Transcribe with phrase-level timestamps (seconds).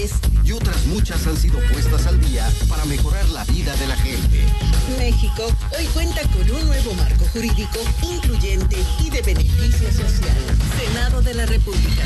[0.00, 0.12] leyes
[0.44, 4.44] y otras muchas han sido puestas al día para mejorar la vida de la gente.
[4.98, 5.46] México
[5.78, 10.36] hoy cuenta con un nuevo marco jurídico incluyente y de beneficio social.
[10.78, 12.02] Senado de la República.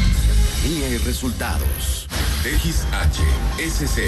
[0.64, 2.08] Y resultados.
[2.42, 3.98] XHSC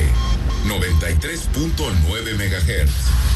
[0.66, 3.35] 93.9 MHz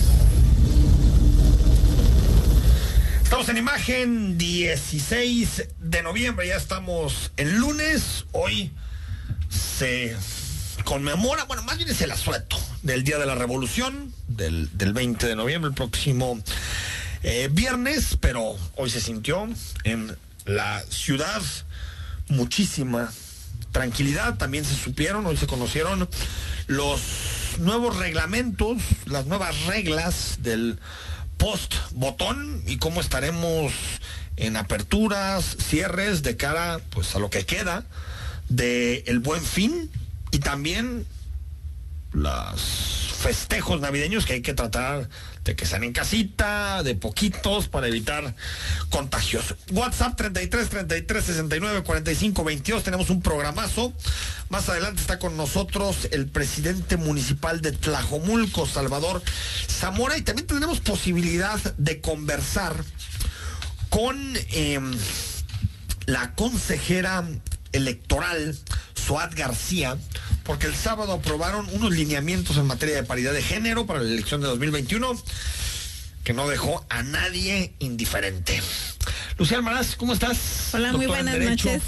[3.31, 8.25] Estamos en imagen 16 de noviembre, ya estamos el lunes.
[8.33, 8.71] Hoy
[9.47, 10.17] se
[10.83, 15.37] conmemora, bueno, más bien es el asueto del Día de la Revolución, del, 20 de
[15.37, 16.43] noviembre, el próximo
[17.23, 19.47] eh, viernes, pero hoy se sintió
[19.85, 21.41] en la ciudad
[22.27, 23.13] muchísima
[23.71, 24.35] tranquilidad.
[24.35, 26.09] También se supieron, hoy se conocieron
[26.67, 27.01] los
[27.59, 30.77] nuevos reglamentos, las nuevas reglas del
[31.41, 33.73] post botón y cómo estaremos
[34.35, 37.83] en aperturas, cierres de cara pues a lo que queda
[38.47, 39.89] de el buen fin
[40.29, 41.07] y también
[42.11, 45.07] los festejos navideños que hay que tratar
[45.43, 48.35] de que sean en casita, de poquitos, para evitar
[48.89, 49.55] contagios.
[49.71, 52.83] WhatsApp 33 33 69 45 22.
[52.83, 53.93] Tenemos un programazo.
[54.49, 59.21] Más adelante está con nosotros el presidente municipal de Tlajomulco, Salvador
[59.69, 60.17] Zamora.
[60.17, 62.75] Y también tenemos posibilidad de conversar
[63.89, 64.17] con
[64.49, 64.91] em,
[66.07, 67.23] la consejera
[67.71, 68.57] electoral,
[69.05, 69.97] Suad García
[70.43, 74.41] porque el sábado aprobaron unos lineamientos en materia de paridad de género para la elección
[74.41, 75.21] de 2021
[76.23, 78.61] que no dejó a nadie indiferente.
[79.37, 80.69] Lucía Almaraz, ¿cómo estás?
[80.73, 81.81] Hola, muy buenas noches.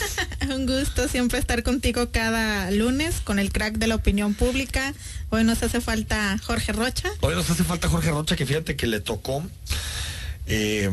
[0.48, 4.94] Un gusto siempre estar contigo cada lunes con el crack de la opinión pública.
[5.28, 7.10] Hoy nos hace falta Jorge Rocha.
[7.20, 9.44] Hoy nos hace falta Jorge Rocha, que fíjate que le tocó
[10.46, 10.88] eh,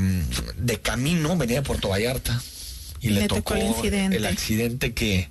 [0.58, 2.42] de camino, venía de Puerto Vallarta
[3.00, 5.30] y le, tocó, el accidente que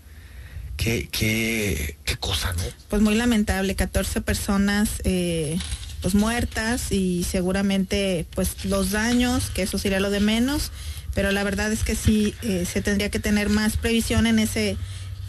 [0.81, 2.63] qué, qué, qué cosa, ¿no?
[2.89, 5.59] Pues muy lamentable, 14 personas eh,
[6.01, 10.73] pues muertas y seguramente pues los daños, que eso sería lo de menos,
[11.15, 14.79] pero la verdad es que sí eh, se tendría que tener más previsión en ese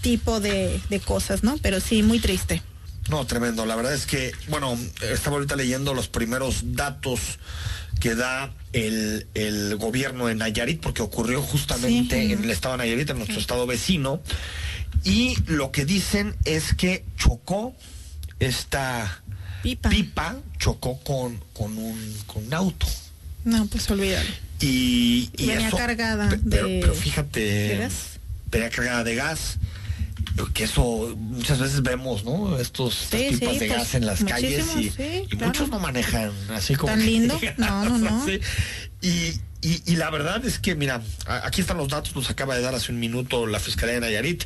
[0.01, 1.57] tipo de, de cosas, ¿no?
[1.57, 2.61] Pero sí, muy triste.
[3.09, 3.65] No, tremendo.
[3.65, 7.39] La verdad es que, bueno, estaba ahorita leyendo los primeros datos
[7.99, 13.09] que da el, el gobierno de Nayarit, porque ocurrió justamente en el estado de Nayarit,
[13.09, 14.21] en nuestro estado vecino.
[15.03, 17.75] Y lo que dicen es que chocó
[18.39, 19.23] esta
[19.63, 22.87] pipa, chocó con, con, un, con un auto.
[23.43, 24.29] No, pues olvídalo.
[24.59, 28.19] Y, venía cargada de, pero, fíjate, gas.
[28.51, 29.57] venía cargada de gas
[30.53, 32.57] que eso muchas veces vemos, ¿no?
[32.57, 37.05] Estos pipas de pues, gas en las calles y, muchos no manejan así como tan
[37.05, 37.39] lindo.
[37.57, 38.25] No, no, no.
[39.01, 41.01] Y, y, la verdad es que, mira,
[41.43, 44.45] aquí están los datos, nos acaba de dar hace un minuto la Fiscalía de Nayarit.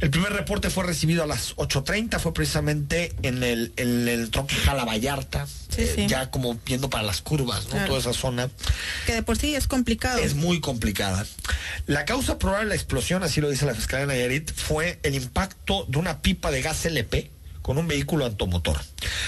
[0.00, 4.54] El primer reporte fue recibido a las 8.30, fue precisamente en el, en el tronque
[4.54, 7.84] Jala Vallarta, eh, ya como viendo para las curvas, ¿no?
[7.86, 8.50] Toda esa zona.
[9.06, 10.18] Que de por sí es complicado.
[10.18, 11.24] Es muy complicada.
[11.86, 15.14] La causa probable de la explosión, así lo dice la Fiscalía de Nayarit, fue el
[15.14, 17.30] impacto de una pipa de gas LP
[17.62, 18.80] con un vehículo automotor.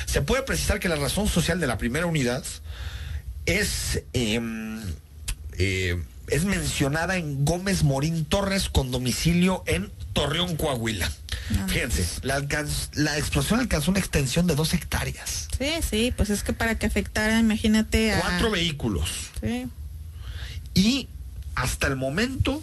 [0.07, 2.45] Se puede precisar que la razón social de la primera unidad
[3.47, 4.03] es...
[4.13, 4.81] Em,
[5.59, 6.01] eh,
[6.31, 11.11] es mencionada en Gómez Morín Torres con domicilio en Torreón, Coahuila.
[11.57, 11.67] Ah.
[11.69, 12.45] Fíjense, la,
[12.95, 15.49] la, explosión alcanzó una extensión de dos hectáreas.
[15.57, 18.21] Sí, sí, pues es que para que afectara, imagínate a...
[18.21, 19.11] Cuatro vehículos.
[19.41, 19.67] Sí.
[20.75, 21.09] Y
[21.55, 22.63] hasta el momento,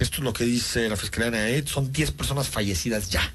[0.00, 3.32] esto es lo que dice la Fiscalía de son 10 personas fallecidas ya.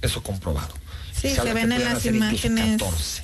[0.00, 0.74] Eso comprobado.
[1.12, 2.82] Sí, se, ven en las imágenes.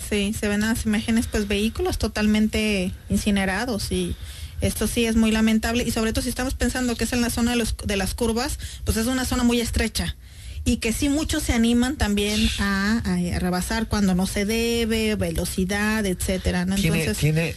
[0.08, 4.14] Sí, se ven en las imágenes, pues vehículos totalmente incinerados y
[4.61, 7.31] esto sí es muy lamentable y sobre todo si estamos pensando que es en la
[7.31, 10.17] zona de, los, de las curvas, pues es una zona muy estrecha
[10.65, 13.01] y que sí muchos se animan también a,
[13.39, 16.63] rebasar cuando no se debe, velocidad, etcétera.
[16.63, 17.55] Entonces, tiene,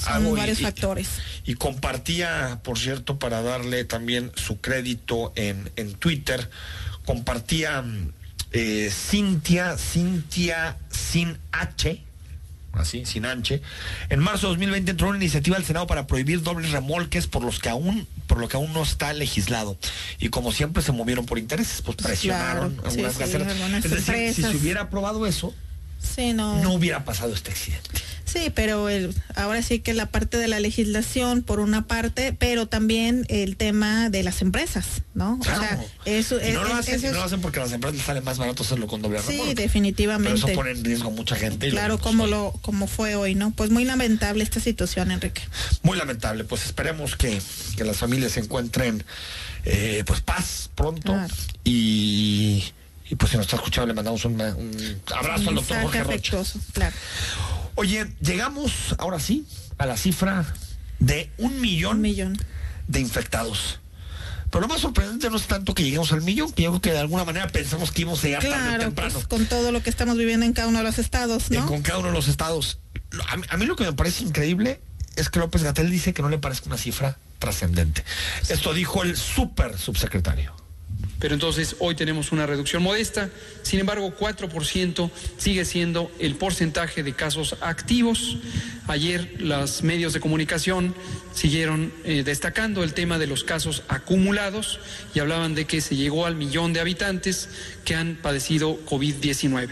[0.00, 1.08] son varios factores.
[1.44, 6.48] Y, compartía, por cierto, para darle también su crédito en, en Twitter,
[7.04, 7.84] compartía
[8.52, 12.02] eh, Cintia, Cintia sin H,
[12.72, 13.60] así, sin H.
[14.08, 17.58] En marzo de 2020 entró una iniciativa al Senado para prohibir dobles remolques por los
[17.58, 19.76] que aún, por lo que aún no está legislado.
[20.18, 23.20] Y como siempre se movieron por intereses, pues presionaron algunas
[23.84, 25.54] Es decir, si se hubiera aprobado eso,
[26.34, 26.62] no.
[26.62, 28.07] no hubiera pasado este accidente.
[28.30, 32.66] Sí, pero el, ahora sí que la parte de la legislación, por una parte, pero
[32.66, 35.38] también el tema de las empresas, ¿no?
[35.40, 38.36] O sea, eso, no, lo hacen, no lo hacen porque las empresas les sale más
[38.36, 40.34] barato hacerlo con doble Sí, definitivamente.
[40.34, 41.70] Pero eso pone en riesgo a mucha gente.
[41.70, 43.52] claro, como, lo, como fue hoy, ¿no?
[43.52, 45.42] Pues muy lamentable esta situación, Enrique.
[45.82, 46.44] Muy lamentable.
[46.44, 47.40] Pues esperemos que,
[47.76, 49.04] que las familias se encuentren
[49.64, 51.16] eh, pues paz pronto
[51.64, 52.64] y
[53.10, 54.40] y pues si nos está escuchando le mandamos un,
[55.14, 56.42] abrazo al doctor Jorge Rocha.
[56.72, 56.94] Claro.
[57.80, 59.46] Oye, llegamos ahora sí
[59.78, 60.44] a la cifra
[60.98, 62.36] de un millón, millón.
[62.88, 63.78] de infectados.
[64.50, 66.90] Pero lo más sorprendente no es tanto que lleguemos al millón, que yo creo que
[66.90, 69.12] de alguna manera pensamos que íbamos a llegar claro, temprano.
[69.12, 71.66] Pues, con todo lo que estamos viviendo en cada uno de los estados, ¿no?
[71.66, 72.80] con cada uno de los estados.
[73.28, 74.80] A mí, lo que me parece increíble
[75.14, 78.02] es que López Gatel dice que no le parece una cifra trascendente.
[78.48, 80.52] Esto dijo el súper subsecretario
[81.18, 83.30] pero entonces hoy tenemos una reducción modesta.
[83.62, 88.36] Sin embargo, 4% sigue siendo el porcentaje de casos activos.
[88.86, 90.94] Ayer los medios de comunicación
[91.34, 94.80] siguieron eh, destacando el tema de los casos acumulados
[95.14, 97.48] y hablaban de que se llegó al millón de habitantes
[97.84, 99.70] que han padecido COVID-19.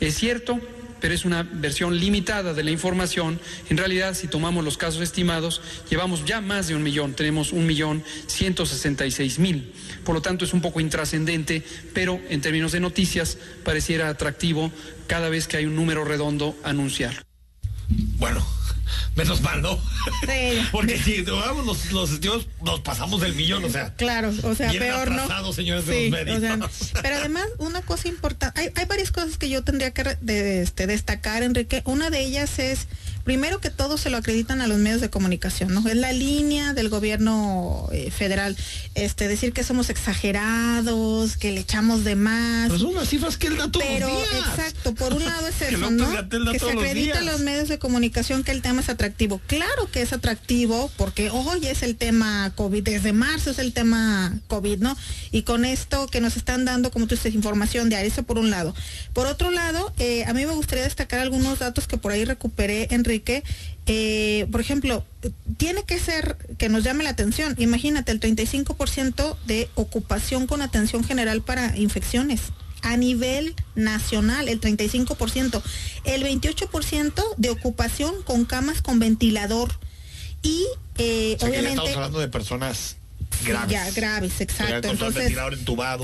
[0.00, 0.60] Es cierto,
[1.00, 3.40] pero es una versión limitada de la información.
[3.68, 5.60] En realidad, si tomamos los casos estimados,
[5.90, 9.72] llevamos ya más de un millón, tenemos un millón ciento sesenta y seis mil.
[10.04, 11.62] Por lo tanto, es un poco intrascendente,
[11.92, 14.72] pero en términos de noticias pareciera atractivo
[15.06, 17.24] cada vez que hay un número redondo anunciar.
[18.18, 18.46] Bueno,
[19.16, 19.78] menos mal, ¿no?
[20.22, 20.60] Sí.
[20.72, 22.20] Porque si tomamos los, los
[22.62, 23.94] nos pasamos del millón, o sea.
[23.94, 25.52] Claro, o sea, peor no.
[25.52, 29.92] señores de los pero además, una cosa importante, hay, hay varias cosas que yo tendría
[29.92, 31.82] que de, este, destacar, Enrique.
[31.84, 32.86] Una de ellas es
[33.24, 35.86] primero que todo se lo acreditan a los medios de comunicación, ¿no?
[35.88, 38.56] Es la línea del gobierno eh, federal,
[38.94, 42.68] este, decir que somos exagerados, que le echamos de más.
[42.68, 44.48] Pero son las cifras que él da todos Pero, los días.
[44.48, 46.28] exacto, por un lado es eso, ¿no?
[46.52, 49.40] Que se acredita a los medios de comunicación que el tema es atractivo.
[49.46, 54.38] Claro que es atractivo, porque hoy es el tema COVID, desde marzo es el tema
[54.48, 54.96] COVID, ¿no?
[55.30, 58.50] Y con esto que nos están dando, como tú dices, información diaria, eso por un
[58.50, 58.74] lado.
[59.12, 62.88] Por otro lado, eh, a mí me gustaría destacar algunos datos que por ahí recuperé,
[63.14, 65.04] Enrique que, eh, por ejemplo,
[65.56, 67.54] tiene que ser que nos llame la atención.
[67.58, 72.40] Imagínate el 35% de ocupación con atención general para infecciones
[72.82, 75.62] a nivel nacional, el 35%,
[76.04, 79.70] el 28% de ocupación con camas con ventilador
[80.42, 80.66] y
[80.98, 82.98] eh, obviamente estamos hablando de personas
[83.44, 83.70] graves.
[83.70, 84.88] Ya, graves, exacto.
[84.88, 85.32] Entonces,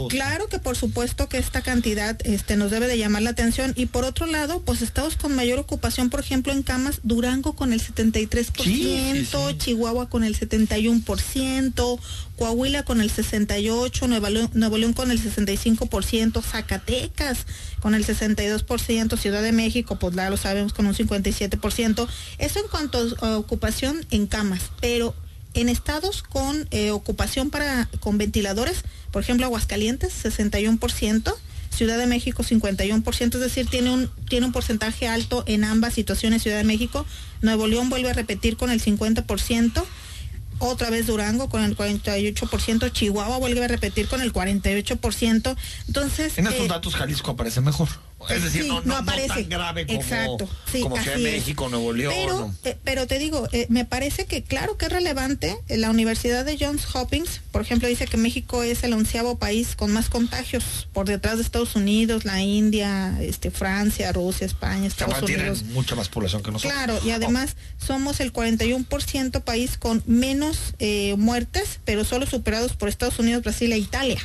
[0.08, 3.72] claro que por supuesto que esta cantidad este, nos debe de llamar la atención.
[3.76, 7.72] Y por otro lado, pues estados con mayor ocupación, por ejemplo, en camas, Durango con
[7.72, 12.00] el 73%, Chihuahua con el 71%,
[12.36, 17.46] Coahuila con el 68%, Nuevo León, Nuevo León con el 65%, Zacatecas
[17.80, 22.08] con el 62%, Ciudad de México, pues ya lo sabemos, con un 57%.
[22.38, 25.14] Eso en cuanto a ocupación en camas, pero
[25.54, 31.34] en estados con eh, ocupación para con ventiladores, por ejemplo Aguascalientes 61%,
[31.70, 36.42] Ciudad de México 51%, es decir, tiene un tiene un porcentaje alto en ambas situaciones
[36.42, 37.06] Ciudad de México.
[37.42, 39.84] Nuevo León vuelve a repetir con el 50%.
[40.58, 45.56] Otra vez Durango con el 48%, Chihuahua vuelve a repetir con el 48%.
[45.86, 47.88] Entonces, en estos eh, datos Jalisco aparece mejor.
[48.28, 49.28] Es decir, no, aparece.
[49.28, 50.48] tan grave como, Exacto,
[50.82, 52.12] como Ciudad de México, Nuevo León.
[52.14, 55.56] Pero, eh, pero te digo, eh, me parece que claro que es relevante.
[55.68, 59.74] Eh, la Universidad de Johns Hopkins, por ejemplo, dice que México es el onceavo país
[59.74, 65.22] con más contagios por detrás de Estados Unidos, la India, este, Francia, Rusia, España, Estados
[65.22, 65.62] Unidos.
[65.64, 66.72] mucha más población que nosotros.
[66.72, 70.74] Claro, y además somos el 41% país con menos
[71.16, 74.20] muertes, pero solo superados por Estados Unidos, Brasil e Italia.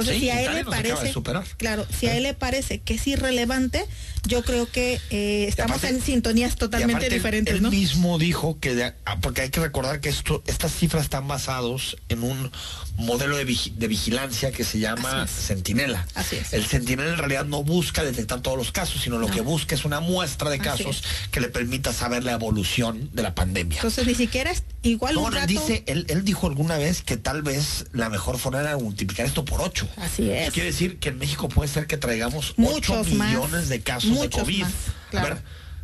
[0.00, 1.12] Entonces, si a él le parece,
[1.56, 3.84] claro, si a él le parece que es irrelevante,
[4.26, 7.70] yo creo que eh, estamos aparte- en sintonías totalmente diferentes, él ¿no?
[7.70, 11.96] mismo dijo que, de- ah, porque hay que recordar que esto, estas cifras están basados
[12.08, 12.50] en un
[12.96, 15.42] modelo de, vigi- de vigilancia que se llama Así.
[15.46, 16.06] Centinela.
[16.14, 16.52] Así es.
[16.52, 19.34] El Centinela en realidad no busca detectar todos los casos, sino lo No.
[19.34, 21.28] que busca es una muestra de casos es.
[21.30, 23.76] que le permita saber la evolución de la pandemia.
[23.76, 25.46] Entonces ni siquiera es igual No, un él rato.
[25.46, 29.44] dice, él, él dijo alguna vez que tal vez la mejor forma era multiplicar esto
[29.44, 29.88] por ocho.
[29.96, 30.52] Así es.
[30.52, 33.28] Quiere decir que en México puede ser que traigamos Muchos 8 más.
[33.30, 34.62] millones de casos de Muchos COVID.
[34.62, 34.72] más,
[35.10, 35.26] claro.
[35.26, 35.42] A ver,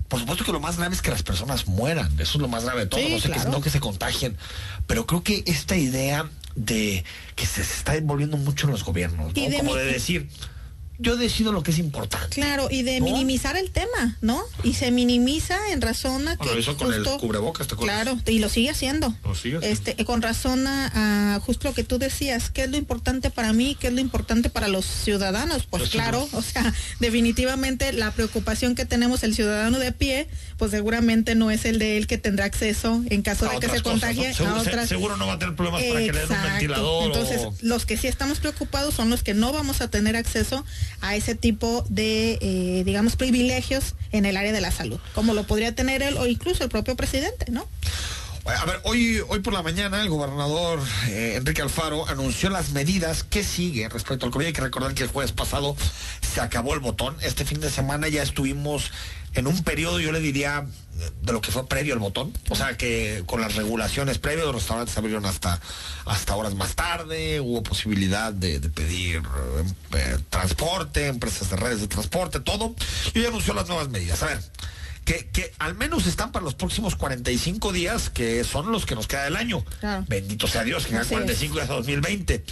[0.09, 2.13] por supuesto que lo más grave es que las personas mueran.
[2.21, 3.01] Eso es lo más grave de todo.
[3.01, 4.37] Sí, no sé que, no que se contagien.
[4.87, 7.05] Pero creo que esta idea de
[7.35, 10.29] que se está envolviendo mucho en los gobiernos, Como de decir,
[10.99, 12.29] yo decido lo que es importante.
[12.35, 13.07] Claro, y de ¿No?
[13.07, 14.43] minimizar el tema, ¿no?
[14.63, 18.03] Y se minimiza en razón a que Bueno, hizo con el justo- cubrebocas, ¿te acuerdas?
[18.03, 19.15] Claro, y lo sigue haciendo.
[19.25, 19.67] Lo sigue haciendo.
[19.91, 23.53] Este, con razón a, a justo lo que tú decías, ¿qué es lo importante para
[23.53, 23.77] mí?
[23.79, 25.67] ¿Qué es lo importante para los ciudadanos?
[25.69, 30.71] Pues Los claro, o sea, definitivamente la preocupación que tenemos el ciudadano de pie, pues
[30.71, 33.83] seguramente no es el de él que tendrá acceso en caso A de que se
[33.83, 34.35] cosas, contagie ¿no?
[34.35, 37.05] Seguro, a otras seguro no va a tener problemas para que le den un ventilador.
[37.07, 37.55] Entonces, o...
[37.63, 40.65] los que sí estamos preocupados son los que no vamos a tener acceso
[41.01, 45.45] a ese tipo de, eh, digamos, privilegios en el área de la salud, como lo
[45.45, 47.67] podría tener él o incluso el propio presidente, ¿no?
[48.47, 53.25] A ver, hoy, hoy por la mañana el gobernador eh, Enrique Alfaro anunció las medidas
[53.25, 54.47] que sigue respecto al COVID.
[54.47, 55.75] Hay que recordar que el jueves pasado
[56.21, 57.17] se acabó el botón.
[57.23, 58.91] Este fin de semana ya estuvimos
[59.33, 60.67] en un periodo, yo le diría,
[61.23, 62.35] de lo que fue previo al botón.
[62.51, 65.59] O sea que con las regulaciones previas, los restaurantes abrieron hasta,
[66.05, 69.23] hasta horas más tarde, hubo posibilidad de, pedir
[69.95, 72.75] eh, transporte, empresas de redes de transporte, todo.
[73.15, 74.23] Y hoy anunció las nuevas medidas.
[74.23, 74.41] A ver
[75.05, 79.07] que, que al menos están para los próximos 45 días, que son los que nos
[79.07, 79.65] queda del año.
[79.81, 80.05] Claro.
[80.09, 82.45] Bendito sea Dios, que quedan Así 45 días a 2020.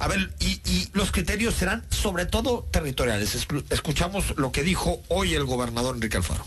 [0.00, 3.34] A ver, y, y los criterios serán sobre todo territoriales.
[3.36, 6.44] Escu- Escuchamos lo que dijo hoy el gobernador Enrique Alfaro.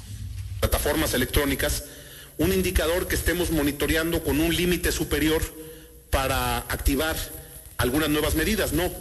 [0.59, 1.83] plataformas electrónicas,
[2.37, 5.41] un indicador que estemos monitoreando con un límite superior
[6.09, 7.15] para activar
[7.77, 8.73] algunas nuevas medidas.
[8.73, 8.91] No,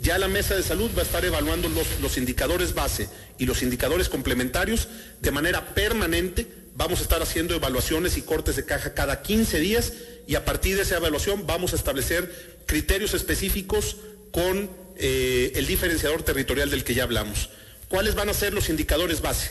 [0.00, 3.62] ya la mesa de salud va a estar evaluando los, los indicadores base y los
[3.62, 4.88] indicadores complementarios
[5.20, 6.46] de manera permanente.
[6.74, 9.92] Vamos a estar haciendo evaluaciones y cortes de caja cada 15 días
[10.26, 13.96] y a partir de esa evaluación vamos a establecer criterios específicos
[14.32, 17.50] con eh, el diferenciador territorial del que ya hablamos.
[17.88, 19.50] ¿Cuáles van a ser los indicadores base?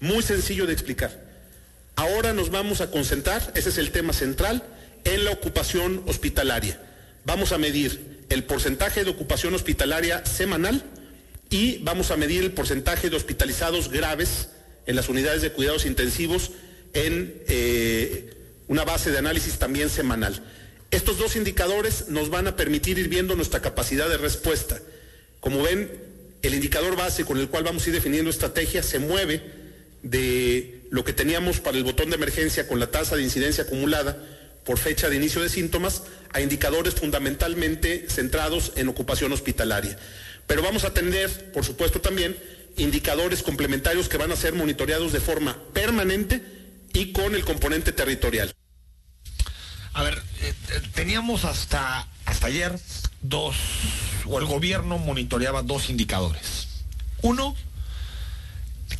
[0.00, 1.28] Muy sencillo de explicar.
[1.96, 4.62] Ahora nos vamos a concentrar, ese es el tema central,
[5.04, 6.80] en la ocupación hospitalaria.
[7.24, 10.82] Vamos a medir el porcentaje de ocupación hospitalaria semanal
[11.50, 14.50] y vamos a medir el porcentaje de hospitalizados graves
[14.86, 16.50] en las unidades de cuidados intensivos
[16.92, 18.34] en eh,
[18.68, 20.42] una base de análisis también semanal.
[20.90, 24.80] Estos dos indicadores nos van a permitir ir viendo nuestra capacidad de respuesta.
[25.40, 25.90] Como ven,
[26.42, 29.42] el indicador base con el cual vamos a ir definiendo estrategia se mueve
[30.02, 34.16] de lo que teníamos para el botón de emergencia con la tasa de incidencia acumulada
[34.68, 39.98] por fecha de inicio de síntomas a indicadores fundamentalmente centrados en ocupación hospitalaria.
[40.46, 42.36] Pero vamos a tener, por supuesto, también
[42.76, 46.42] indicadores complementarios que van a ser monitoreados de forma permanente
[46.92, 48.52] y con el componente territorial.
[49.94, 52.78] A ver, eh, eh, teníamos hasta, hasta ayer
[53.22, 53.56] dos,
[54.26, 56.68] o el gobierno monitoreaba dos indicadores.
[57.22, 57.56] Uno,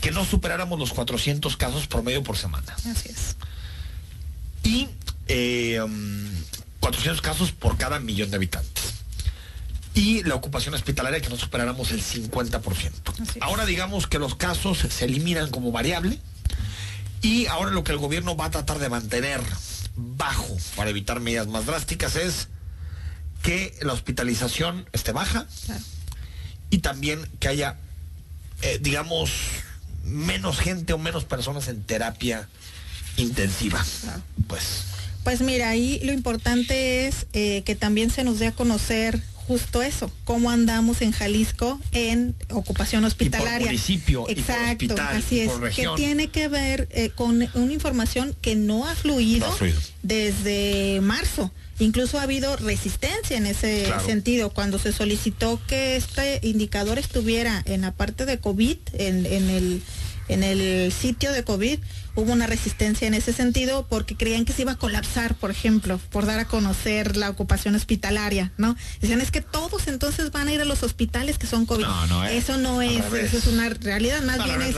[0.01, 2.75] que no superáramos los 400 casos promedio por semana.
[2.87, 3.37] Así es.
[4.63, 4.89] Y
[5.29, 6.29] eh, um,
[6.81, 8.95] 400 casos por cada millón de habitantes.
[9.95, 12.63] Y la ocupación hospitalaria que no superáramos el 50%.
[12.63, 12.93] Así
[13.23, 13.43] es.
[13.43, 16.19] Ahora digamos que los casos se eliminan como variable
[17.21, 19.41] y ahora lo que el gobierno va a tratar de mantener
[19.97, 22.47] bajo para evitar medidas más drásticas es
[23.43, 25.83] que la hospitalización esté baja Claro.
[26.71, 27.77] y también que haya,
[28.63, 29.31] eh, digamos,
[30.05, 32.49] menos gente o menos personas en terapia
[33.17, 33.85] intensiva.
[34.03, 34.23] Claro.
[34.47, 34.85] Pues
[35.25, 39.83] Pues mira, ahí lo importante es eh, que también se nos dé a conocer justo
[39.83, 43.67] eso, cómo andamos en Jalisco en ocupación hospitalaria.
[43.69, 47.49] municipio, y por Exacto, hospital, así y es, por que tiene que ver eh, con
[47.55, 49.81] una información que no ha fluido, No ha fluido.
[50.03, 51.51] desde marzo.
[51.79, 54.05] Incluso ha habido resistencia en ese Claro.
[54.05, 54.51] sentido.
[54.51, 59.83] Cuando se solicitó que este indicador estuviera en la parte de COVID, en, en el,
[60.29, 61.79] en el sitio de COVID,
[62.15, 66.01] hubo una resistencia en ese sentido porque creían que se iba a colapsar, por ejemplo,
[66.11, 68.77] por dar a conocer la ocupación hospitalaria, ¿no?
[69.01, 71.85] Decían, es que todos entonces van a ir a los hospitales que son COVID.
[71.85, 72.45] No, no es.
[72.45, 74.77] Eso no es, eso es una realidad, más No, bien es...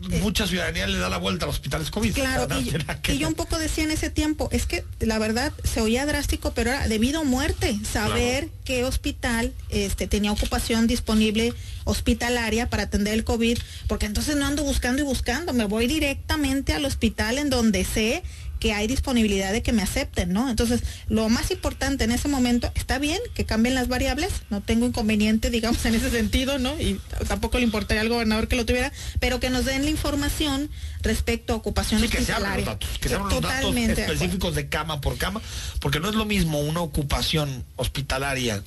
[0.00, 2.14] verdad, mucha ciudadanía le da la vuelta a los hospitales COVID.
[2.14, 2.70] Claro, No y,
[3.02, 6.06] que y yo un poco decía en ese tiempo, es que la verdad se oía
[6.06, 11.52] drástico, pero era debido a muerte, saber qué hospital este, tenía ocupación disponible
[11.84, 16.74] hospitalaria para atender el COVID, porque entonces no ando buscando y buscando, me voy directamente
[16.74, 18.22] al hospital en donde sé
[18.58, 20.50] que hay disponibilidad de que me acepten, ¿no?
[20.50, 24.86] Entonces, lo más importante en ese momento, está bien que cambien las variables, no tengo
[24.86, 26.78] inconveniente, digamos, en ese sentido, ¿no?
[26.78, 30.70] Y tampoco le importaría al gobernador que lo tuviera, pero que nos den la información
[31.02, 34.54] respecto a ocupación Sí, que se los datos, que se abran los datos de específicos
[34.54, 35.40] de cama por cama,
[35.80, 38.62] porque no es lo mismo una ocupación hospitalaria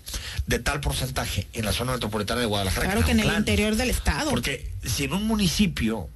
[0.47, 3.89] de tal porcentaje en la zona metropolitana de Guadalajara Claro que en el interior del
[3.89, 4.29] estado.
[4.29, 6.09] Porque si en un municipio,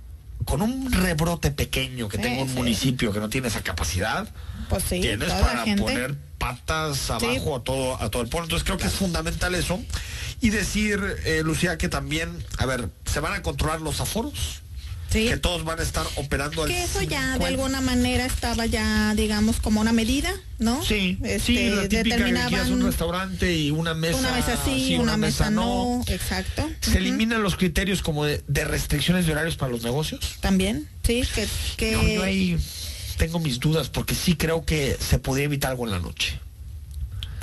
[0.46, 2.56] con un rebrote pequeño que tenga un sí.
[2.56, 4.28] municipio que no tiene esa capacidad,
[4.70, 8.46] Pues sí, tienes para poner patas abajo a todo a todo el pueblo.
[8.46, 9.84] Entonces creo que es fundamental eso.
[10.42, 14.62] Y decir, eh, Lucía, que también, a ver, se van a controlar los aforos.
[15.10, 15.28] Sí.
[15.28, 17.48] Que todos van a estar operando al Que eso ya de 50.
[17.48, 20.84] alguna manera estaba ya, digamos, como una medida, ¿no?
[20.84, 25.18] Sí, Este, sí, la típica determinaban un restaurante y una mesa, una mesa sí, una,
[25.18, 26.04] mesa, no.
[26.08, 26.70] Exacto.
[26.82, 30.38] Se eliminan los criterios como de, de restricciones de horarios para los negocios.
[30.42, 31.48] También, sí, que,
[31.78, 32.58] que Yo, yo ahí
[33.18, 36.40] tengo mis dudas porque sí creo que se podía evitar algo en la noche.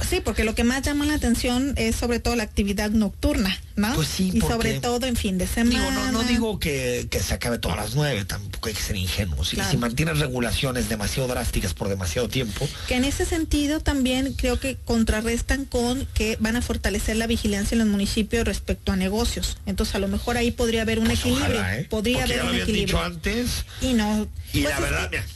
[0.08, 3.94] Sí, porque lo que más llama la atención es sobre todo la actividad nocturna, ¿no?
[3.94, 5.78] Pues sí, y porque- sobre todo en fin de semana.
[5.78, 8.96] Digo, no, no digo que, que se acabe todas las nueve, tampoco hay que ser
[8.96, 9.52] ingenuos.
[9.54, 14.58] Y si mantienes regulaciones demasiado drásticas por demasiado tiempo, Que en ese sentido también creo
[14.58, 19.56] que contrarrestan con que van a fortalecer la vigilancia en los municipios respecto a negocios.
[19.66, 21.46] Entonces a lo mejor ahí podría haber un pues equilibrio.
[21.46, 21.84] ojalá, ¿eh?
[21.88, 22.96] Podría Porque haber ya lo un habían equilibrio.
[22.98, 23.64] dicho antes.
[23.80, 24.26] Y no.
[24.52, 25.26] Y pues la verdad, que- mira,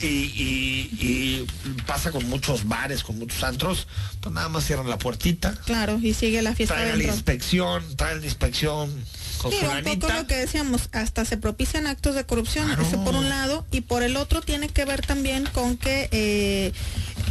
[0.00, 1.46] y, y- y
[1.86, 3.86] pasa con muchos bares, con muchos antros,
[4.20, 8.20] pues nada más cierran la puertita, Claro, y sigue la fiesta traen la inspección, traen
[8.20, 8.90] la inspección
[9.38, 12.82] con Sí, un poco lo que decíamos, hasta se propician actos de corrupción, Claro.
[12.86, 16.72] eso por un lado, y por el otro tiene que ver también con que, eh,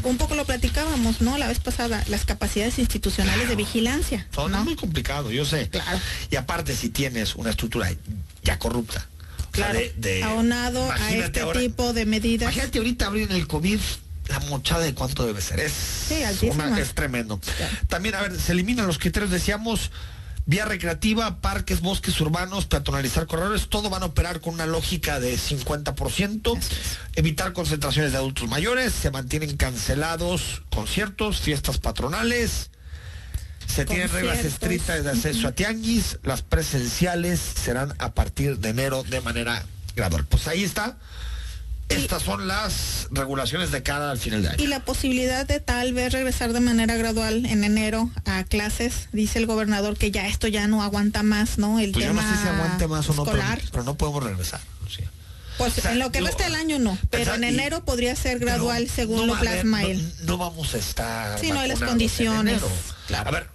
[0.03, 1.37] un poco lo platicábamos, ¿no?
[1.37, 4.27] La vez pasada, las capacidades institucionales de vigilancia.
[4.35, 4.63] Son ¿no?
[4.63, 5.69] muy complicado, yo sé.
[5.69, 5.99] Claro.
[6.29, 7.89] Y aparte, si tienes una estructura
[8.43, 9.07] ya corrupta,
[9.53, 12.51] Claro, de- de- aunado a este ahora- tipo de medidas.
[12.53, 13.79] Imagínate ahorita abrir el COVID,
[14.27, 15.59] la mochada de cuánto debe ser.
[15.61, 17.39] Es, Sí, una- es tremendo.
[17.39, 17.75] Claro.
[17.87, 19.91] También, a ver, se eliminan los criterios, decíamos,
[20.45, 25.37] vía recreativa, parques, bosques urbanos, peatonalizar corredores, todo van a operar con una lógica de
[25.37, 26.57] 50%,
[27.15, 32.71] evitar concentraciones de adultos mayores, se mantienen cancelados conciertos, fiestas patronales,
[33.67, 39.03] se tienen reglas estrictas de acceso a tianguis, las presenciales serán a partir de enero
[39.03, 39.63] de manera
[39.95, 40.25] gradual.
[40.25, 40.97] Pues ahí está.
[41.89, 44.63] Estas son las regulaciones de cara al final de año.
[44.63, 49.37] Y la posibilidad de tal vez regresar de manera gradual en enero a clases, dice
[49.37, 51.79] el gobernador que ya esto ya no aguanta más, ¿no?
[51.79, 54.23] El Pues yo no tema sé si aguante más o no, pero, pero no podemos
[54.23, 54.61] regresar.
[55.57, 57.85] Pues O sea, en lo que digo, resta del año no, pero en y- enero
[57.85, 60.13] podría ser gradual según no lo haber- plasma no- él.
[60.23, 61.37] No, vamos a estar.
[61.39, 62.69] Sí, no hay las condiciones, enero.
[63.07, 63.29] Claro.
[63.29, 63.49] A ver,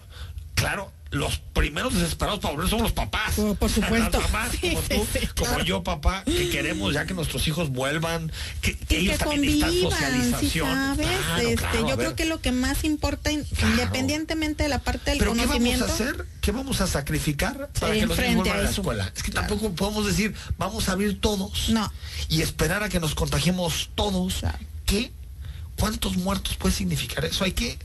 [0.55, 3.35] claro, los primeros desesperados para volver somos los papás.
[3.35, 4.21] Por- por supuesto.
[4.21, 5.65] Las mamás, como tú, sí, como claro.
[5.65, 8.31] yo, papá, que queremos ya que nuestros hijos vuelvan,
[8.61, 10.69] que, ellos también convivan, socialización.
[10.69, 15.11] sabes, Claro, este, claro, yo creo que lo que más importa, independientemente de la parte
[15.13, 16.27] del Pero ¿qué vamos conocimiento, a hacer?
[16.43, 19.13] ¿Qué vamos a sacrificar para que los niños vuelvan a a la escuela?
[19.17, 21.91] Es que tampoco podemos decir, vamos a abrir todos No.
[22.29, 24.43] y esperar a que nos contagiemos todos.
[24.85, 25.11] ¿Qué?
[25.79, 27.45] ¿Cuántos muertos puede significar eso?
[27.45, 27.79] Hay que,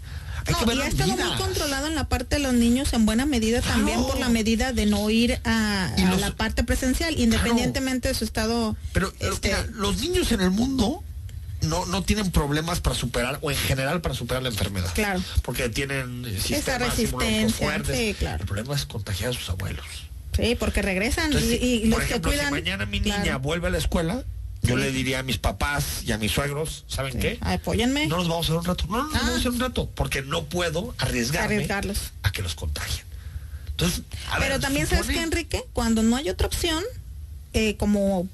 [0.45, 2.93] hay que No, ver y ha estado muy controlado en la parte de los niños
[2.93, 6.35] en buena medida también por la medida de no ir a, Y a los- la
[6.35, 8.75] parte presencial, independientemente de su estado.
[8.93, 11.03] Pero eh, este, mira, los niños en el mundo
[11.61, 14.91] no, no tienen problemas para superar, o en general para superar la enfermedad.
[14.93, 15.21] Claro.
[15.43, 17.97] Porque tienen eh, sistemas resistencia, inmunológicos fuertes.
[17.97, 18.41] sí, claro.
[18.41, 19.85] El problema es contagiar a sus abuelos.
[20.35, 22.53] sí, porque regresan Entonces, y, y por los ejemplo, que cuidan.
[22.53, 24.23] si mañana mi niña claro, vuelve a la escuela,
[24.63, 27.37] yo le diría a mis papás y a mis suegros, ¿saben qué?
[27.41, 28.07] apóyenme.
[28.07, 28.85] No nos vamos a hacer un rato.
[28.89, 29.19] No, no, no Ah.
[29.19, 32.11] vamos a hacer un rato, porque no puedo arriesgarme Arriesgarlos.
[32.23, 33.05] a que los contagien.
[33.71, 36.83] Entonces, a Pero ver, también sabes que Enrique, cuando no hay otra opción,
[37.53, 38.27] eh, como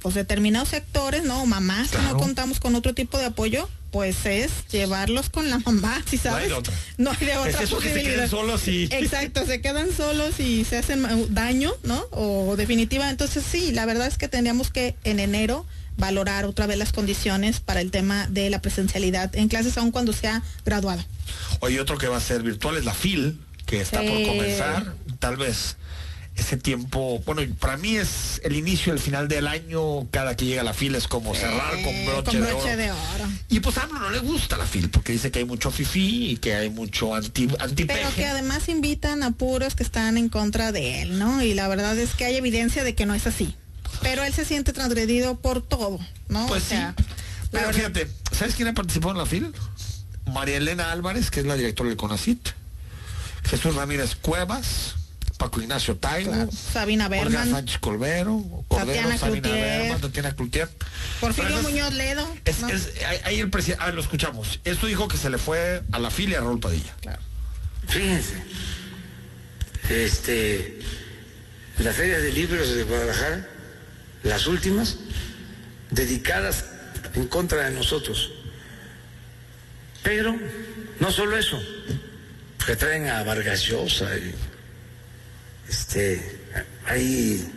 [0.00, 1.44] pues determinados sectores, ¿no?
[1.46, 6.02] Mamás que no contamos con otro tipo de apoyo, pues es llevarlos con la mamá,
[6.08, 6.48] ¿sí No hay sabes?
[6.48, 6.74] de otra.
[6.96, 8.84] No hay de Es otra eso que se queden solos y...
[8.84, 12.04] Exacto, se quedan solos y se hacen daño, ¿no?
[12.12, 13.10] O definitiva.
[13.10, 17.60] Entonces sí, la verdad es que tendríamos que en enero valorar otra vez las condiciones
[17.60, 21.04] para el tema de la presencialidad en clases, aun cuando sea graduada.
[21.60, 24.94] Oye, otro que va a ser virtual es la FIL, que está por comenzar.
[25.18, 25.76] Tal vez
[26.36, 30.62] ese tiempo, bueno, para mí es el inicio, el final del año, cada que llega
[30.62, 32.76] la FIL es como cerrar con broche, con de, oro.
[32.76, 33.24] de oro.
[33.48, 36.30] Y pues a AMLO no le gusta la FIL, porque dice que hay mucho fifí
[36.30, 38.00] y que hay mucho anti, antipeje.
[38.00, 41.42] Pero que además invitan a puros que están en contra de él, ¿no?
[41.42, 43.54] Y la verdad es que hay evidencia de que no es así.
[44.00, 46.46] Pero él se siente transgredido por todo, ¿no?
[46.46, 47.04] Pues O sea, sí.
[47.50, 49.52] Pero verdad- fíjate, ¿sabes quién ha participado en la FIL?
[50.32, 52.48] María Elena Álvarez, que es la directora del CONACIT.
[53.44, 54.94] Jesús Ramírez Cuevas,
[55.40, 56.50] Paco Ignacio Claro.
[56.52, 59.80] Sabina Olga Berman, Sánchez Colbero, Cordero, Tatiana Sabina Cloutier.
[59.80, 60.68] Berman, Tatiana Cloutier.
[61.18, 62.36] Porfirio es- Muñoz Ledo.
[62.44, 62.68] Es, ¿no?
[62.68, 64.60] es- ahí- ahí el presidente, ah, lo escuchamos.
[64.64, 66.94] Esto dijo que se le fue a la filia a Raúl Padilla.
[67.88, 68.34] Fíjense,
[69.88, 70.78] este,
[71.78, 73.48] la Feria de Libros de Guadalajara,
[74.22, 74.96] las últimas,
[75.90, 76.66] dedicadas
[77.14, 78.30] en contra de nosotros.
[80.02, 80.36] Pero
[81.00, 81.58] no solo eso,
[82.66, 84.34] que traen a Vargas Llosa y
[85.70, 86.20] este,
[86.84, 87.48] hay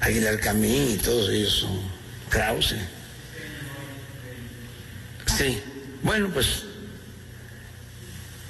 [0.00, 1.80] Aguilar Camín y todos ellos son
[2.30, 2.76] Krause.
[5.26, 5.60] Sí,
[6.02, 6.64] bueno, pues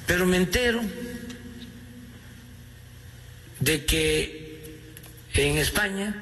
[0.07, 0.81] pero me entero
[3.59, 4.79] de que
[5.33, 6.15] en España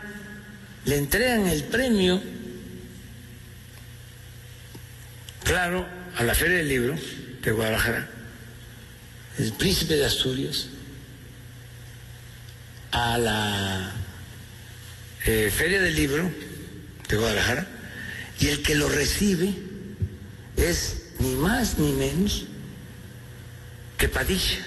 [0.86, 2.22] le entregan el premio,
[5.44, 6.96] claro, a la Feria del Libro
[7.44, 8.10] de Guadalajara,
[9.38, 10.68] el Príncipe de Asturias,
[12.96, 13.92] a la
[15.26, 16.32] eh, Feria del Libro
[17.10, 17.68] de Guadalajara,
[18.40, 19.54] y el que lo recibe
[20.56, 22.46] es ni más ni menos
[23.98, 24.66] que Padilla.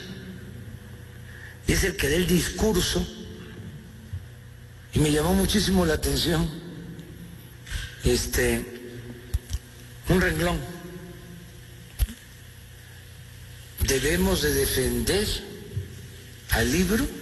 [1.66, 3.06] Y es el que da el discurso.
[4.92, 6.50] Y me llamó muchísimo la atención
[8.04, 8.64] este
[10.10, 10.58] un renglón.
[13.86, 15.26] Debemos de defender
[16.50, 17.17] al libro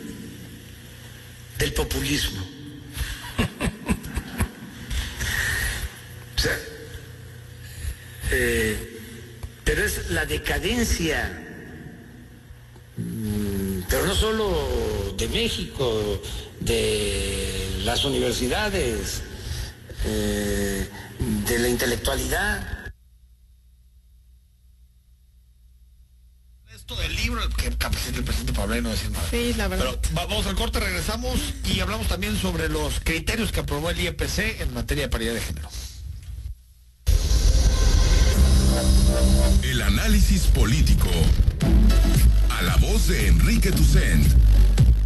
[1.59, 2.45] del populismo.
[8.31, 9.01] eh,
[9.65, 11.47] pero es la decadencia
[12.97, 16.23] Mm, pero no solo de México,
[16.61, 19.23] de las universidades,
[20.05, 20.89] eh,
[21.47, 22.93] de la intelectualidad.
[26.75, 27.15] Esto del
[27.75, 29.27] capacita el presidente Pablo no decir nada.
[29.31, 29.99] Sí, la verdad.
[30.01, 34.01] Pero va- vamos al corte, regresamos y hablamos también sobre los criterios que aprobó el
[34.01, 35.69] IEPC en materia de paridad de género.
[39.63, 41.09] El análisis político.
[42.59, 44.27] A la voz de Enrique Tucent.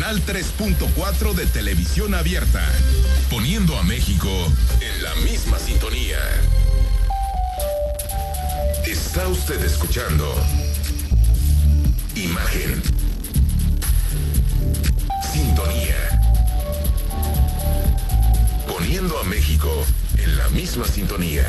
[0.00, 2.64] Canal 3.4 de televisión abierta,
[3.28, 4.30] poniendo a México
[4.80, 6.18] en la misma sintonía.
[8.86, 10.32] Está usted escuchando
[12.14, 12.80] Imagen.
[15.32, 16.20] Sintonía.
[18.68, 19.84] Poniendo a México
[20.16, 21.44] en la misma sintonía.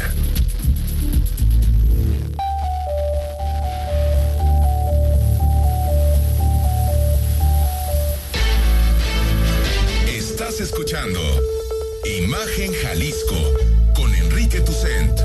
[10.40, 11.20] Estás escuchando
[12.24, 13.36] Imagen Jalisco
[13.94, 15.20] con Enrique Tucent.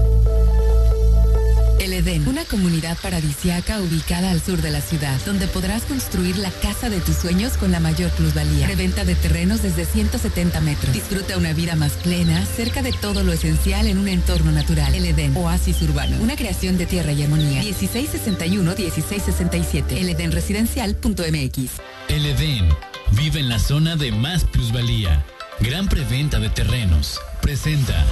[1.78, 6.50] El Edén, una comunidad paradisiaca ubicada al sur de la ciudad, donde podrás construir la
[6.50, 8.66] casa de tus sueños con la mayor plusvalía.
[8.66, 10.92] Reventa de terrenos desde 170 metros.
[10.92, 14.96] Disfruta una vida más plena, cerca de todo lo esencial en un entorno natural.
[14.96, 17.62] El Edén, oasis urbano, una creación de tierra y armonía.
[17.62, 19.92] 1661-1667.
[19.92, 21.70] Eledenresidencial.mx.
[22.08, 25.24] El Edén Vive en la zona de más plusvalía.
[25.60, 27.20] Gran preventa de terrenos.
[27.40, 28.04] Presenta.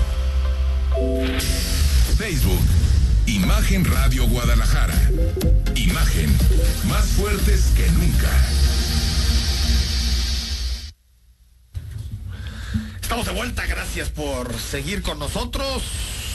[2.17, 2.61] Facebook.
[3.27, 4.95] Imagen Radio Guadalajara.
[5.75, 6.37] Imagen.
[6.89, 8.31] Más fuertes que nunca.
[13.01, 13.67] Estamos de vuelta.
[13.67, 15.83] Gracias por seguir con nosotros.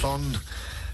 [0.01, 0.21] Son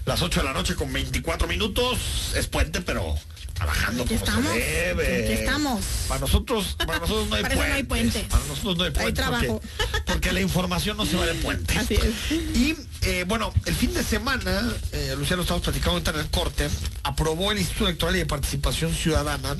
[0.06, 2.32] las 8 de la noche con 24 minutos.
[2.36, 3.16] Es puente, pero
[3.64, 5.24] trabajando como estamos, se debe.
[5.24, 5.84] aquí estamos.
[6.08, 8.12] Para nosotros, para nosotros no hay Para no hay puentes.
[8.12, 8.30] puentes.
[8.30, 9.14] Para nosotros no hay puentes.
[9.14, 9.60] trabajo.
[9.60, 11.78] Porque, porque la información no se va de puente.
[11.78, 12.32] Así es.
[12.56, 16.68] Y eh, bueno, el fin de semana, eh, Luciano, estamos platicando en el corte,
[17.02, 19.56] aprobó el Instituto Electoral y de Participación Ciudadana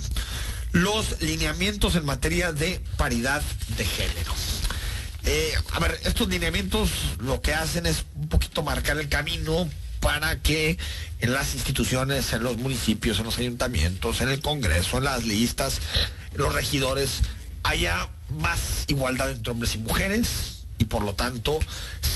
[0.73, 3.43] los lineamientos en materia de paridad
[3.77, 4.35] de género.
[5.25, 6.91] Eh, a ver, estos lineamientos
[7.21, 9.69] lo que hacen es un poquito marcar el camino
[10.05, 10.77] para que
[11.21, 15.81] en las instituciones, en los municipios, en los ayuntamientos, en el Congreso, en las listas,
[16.33, 17.23] en los regidores,
[17.63, 21.59] haya más igualdad entre hombres y mujeres y por lo tanto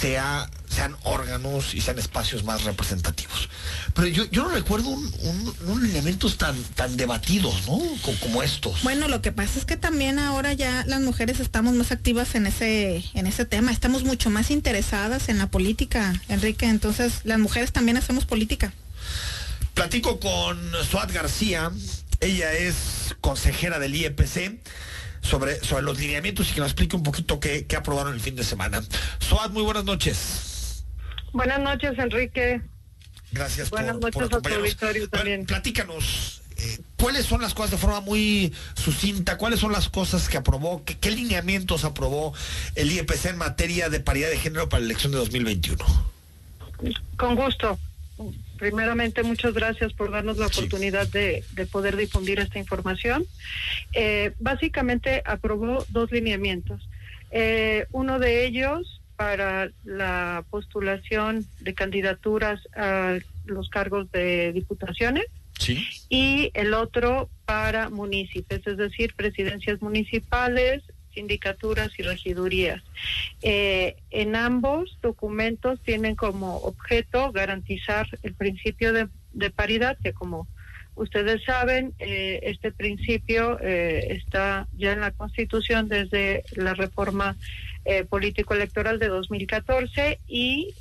[0.01, 3.49] sea, sean órganos y sean espacios más representativos.
[3.95, 7.79] Pero yo, yo no recuerdo un, un- unos lineamientos tan, tan debatidos, ¿no?
[8.03, 8.83] Co- Como, estos.
[8.83, 12.47] Bueno, lo que pasa es que también ahora ya las mujeres estamos más activas en
[12.47, 17.73] ese, en ese tema, estamos mucho más interesadas en la política, Enrique, entonces las mujeres
[17.73, 18.73] también hacemos política.
[19.75, 20.59] Platico con
[20.91, 21.71] Suat García,
[22.21, 24.59] ella es consejera del IEPC
[25.29, 28.35] sobre, sobre los lineamientos y que nos explique un poquito qué, qué aprobaron el fin
[28.35, 28.83] de semana.
[29.19, 30.85] Suat, muy buenas noches.
[31.33, 32.63] Buenas noches, Enrique.
[33.31, 35.45] Gracias Buenas por, noches por a tu auditorio también.
[35.45, 39.37] platícanos, eh, ¿cuáles son las cosas de forma muy sucinta?
[39.37, 40.83] ¿Cuáles son las cosas que aprobó?
[40.85, 42.33] ¿Qué, qué lineamientos aprobó
[42.75, 45.85] el IEPC en materia de paridad de género para la elección de 2021?
[47.19, 47.79] Con gusto.
[48.59, 53.25] Primeramente, muchas gracias por darnos la oportunidad de, de poder difundir esta información.
[53.95, 56.89] Eh, básicamente aprobó dos lineamientos.
[57.31, 65.25] Eh, uno de ellos para la postulación de candidaturas a los cargos de diputaciones
[65.59, 65.85] Sí.
[66.09, 72.83] y el otro para municipios, es decir, presidencias municipales, sindicaturas y regidurías.
[73.43, 80.47] Eh, en ambos documentos tienen como objeto garantizar el principio de, de paridad, que como
[80.99, 87.37] ustedes saben, eh, este principio eh, está ya en la Constitución desde la reforma
[87.85, 90.75] eh, político-electoral de 2014 y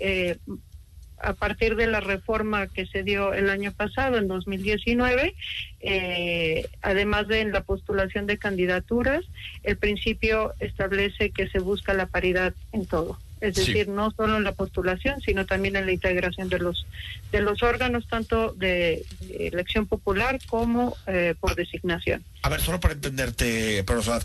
[1.20, 5.34] a partir de la reforma que se dio el año pasado, en 2019,
[5.82, 9.24] eh, además de en la postulación de candidaturas,
[9.64, 13.20] el principio establece que se busca la paridad en todo.
[13.40, 13.68] Es Sí.
[13.72, 16.88] decir, no solo en la postulación, sino también en la integración de los
[17.32, 22.24] de los órganos, tanto de, de elección popular como eh, por designación.
[22.42, 24.24] A ver, solo para entenderte, Suat,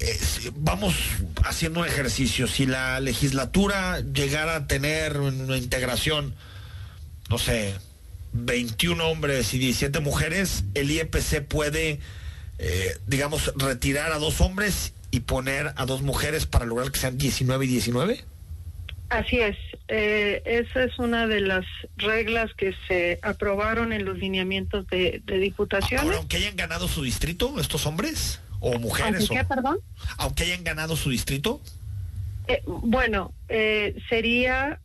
[0.00, 0.18] eh,
[0.56, 0.94] vamos
[1.44, 2.46] haciendo un ejercicio.
[2.46, 6.34] Si la legislatura llegara a tener una integración,
[7.30, 7.74] no sé,
[8.32, 12.00] 21 hombres y 17 mujeres, el IEPC puede,
[12.58, 17.16] eh, digamos, retirar a dos hombres y poner a dos mujeres para lograr que sean
[17.16, 18.24] 19 y 19.
[19.10, 19.56] Así es.
[19.86, 21.64] Eh, esa es una de las
[21.98, 26.04] reglas que se aprobaron en los lineamientos de, de diputaciones.
[26.04, 29.78] Ahora, aunque hayan ganado su distrito, estos hombres o mujeres, ¿Aunque qué, perdón?
[30.16, 31.60] aunque hayan ganado su distrito,
[32.46, 34.80] Eh, bueno, eh, sería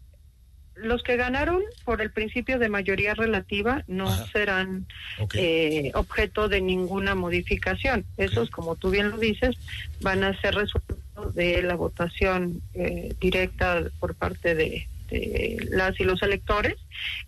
[0.76, 4.86] los que ganaron por el principio de mayoría relativa no serán
[5.34, 8.06] eh, objeto de ninguna modificación.
[8.18, 9.58] Esos, como tú bien lo dices,
[10.02, 16.04] van a ser resultado de la votación eh, directa por parte de, de las y
[16.04, 16.76] los electores.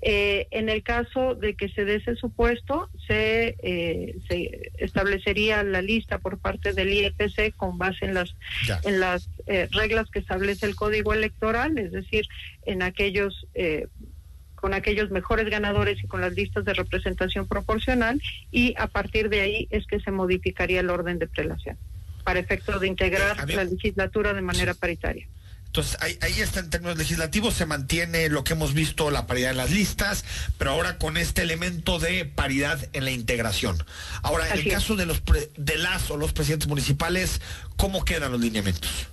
[0.01, 5.81] Eh, en el caso de que se dé ese supuesto, se, eh, se establecería la
[5.81, 8.35] lista por parte del IEPC con base en las
[8.83, 12.27] en las eh, reglas que establece el Código Electoral, es decir,
[12.65, 13.87] en aquellos eh,
[14.55, 19.41] con aquellos mejores ganadores y con las listas de representación proporcional y a partir de
[19.41, 21.77] ahí es que se modificaría el orden de prelación
[22.23, 25.27] para efecto de integrar la legislatura de manera paritaria.
[25.71, 29.51] Entonces, ahí, ahí está en términos legislativos, se mantiene lo que hemos visto, la paridad
[29.51, 30.25] en las listas,
[30.57, 33.81] pero ahora con este elemento de paridad en la integración.
[34.21, 34.73] Ahora, en el es.
[34.73, 37.39] caso de los pre- de las o los presidentes municipales,
[37.77, 39.07] ¿cómo quedan los lineamientos?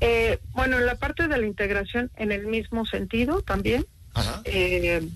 [0.00, 3.86] Eh, bueno, en la parte de la integración, en el mismo sentido también,
[4.44, 5.06] eh,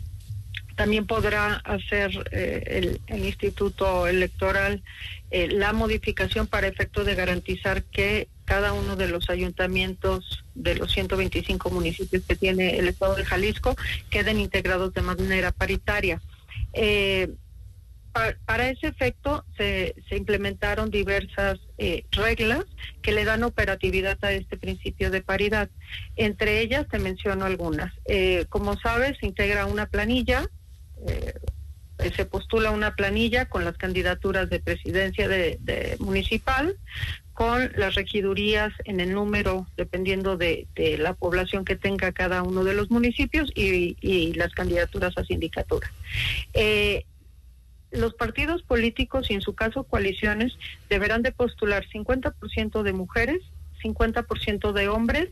[0.77, 4.83] también podrá hacer eh, el, Instituto Electoral
[5.31, 10.93] eh, la modificación para efecto de garantizar que cada uno de los ayuntamientos de los
[10.93, 13.77] 125 municipios que tiene el Estado de Jalisco
[14.11, 16.21] queden integrados de manera paritaria.
[16.73, 17.31] Eh,
[18.13, 22.65] pa- para ese efecto se, se implementaron diversas eh, reglas
[23.01, 25.71] que le dan operatividad a este principio de paridad.
[26.17, 27.93] Entre ellas te menciono algunas.
[28.51, 30.49] Como sabes, se integra una planilla
[31.07, 31.35] eh,
[32.15, 36.77] se postula una planilla con las candidaturas de presidencia de, municipal,
[37.33, 40.67] con las regidurías en el número, dependiendo de,
[40.99, 45.91] la población que tenga cada uno de los municipios y, las candidaturas a sindicatura.
[46.53, 47.05] Eh,
[47.91, 50.53] los partidos políticos y en su caso coaliciones
[50.91, 53.41] deberán de postular 50% de mujeres,
[53.83, 55.31] 50% de hombres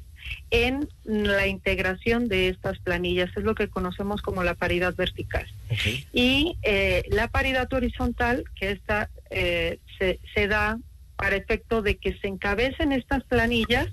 [0.51, 3.31] en la integración de estas planillas.
[3.37, 5.47] Es lo que conocemos como la paridad vertical.
[6.12, 10.79] Y eh, la paridad horizontal, que esta eh, se, se da
[11.16, 13.88] para efecto de que se encabecen estas planillas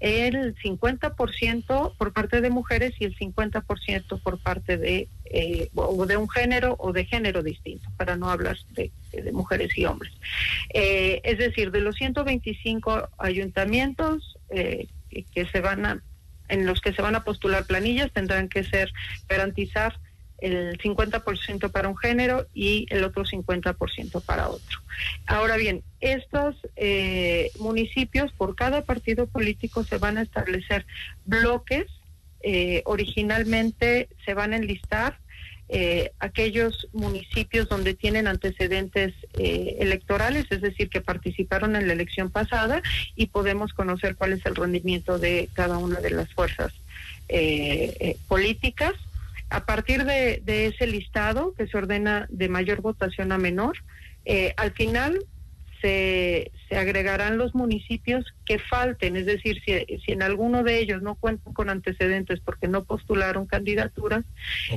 [0.00, 6.16] el 50% por parte de mujeres y el 50% por parte de eh, o de
[6.16, 8.90] un género o de género distinto, para no hablar de,
[9.32, 10.12] mujeres y hombres.
[10.72, 14.88] Eh, es decir, de los 125 ayuntamientos eh,
[15.32, 16.02] que se van a
[16.48, 18.92] en los que se van a postular planillas tendrán que ser
[19.28, 19.94] garantizar
[20.40, 24.78] el 50% para un género y el otro 50% para otro.
[25.26, 30.86] Ahora bien, estos eh, municipios, por cada partido político, se van a establecer
[31.24, 31.86] bloques.
[32.42, 35.18] Eh, originalmente se van a enlistar
[35.72, 42.82] eh, aquellos municipios donde tienen antecedentes electorales, es decir, que participaron en la elección pasada
[43.16, 46.72] y podemos conocer cuál es el rendimiento de cada una de las fuerzas
[48.28, 48.94] políticas.
[49.50, 53.76] A partir de, ese listado que se ordena de mayor votación a menor,
[54.24, 55.18] eh, al final
[55.80, 61.52] se, agregarán los municipios que falten, es decir, si, en alguno de ellos no cuentan
[61.52, 64.24] con antecedentes porque no postularon candidaturas,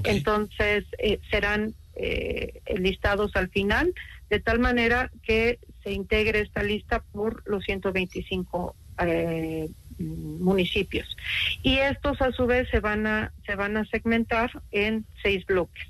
[0.04, 3.94] entonces eh, serán eh, listados al final,
[4.30, 11.16] de tal manera que se integre esta lista por los 125 eh, municipios.
[11.62, 15.88] Y estos a su vez se van a, se van a segmentar en seis bloques.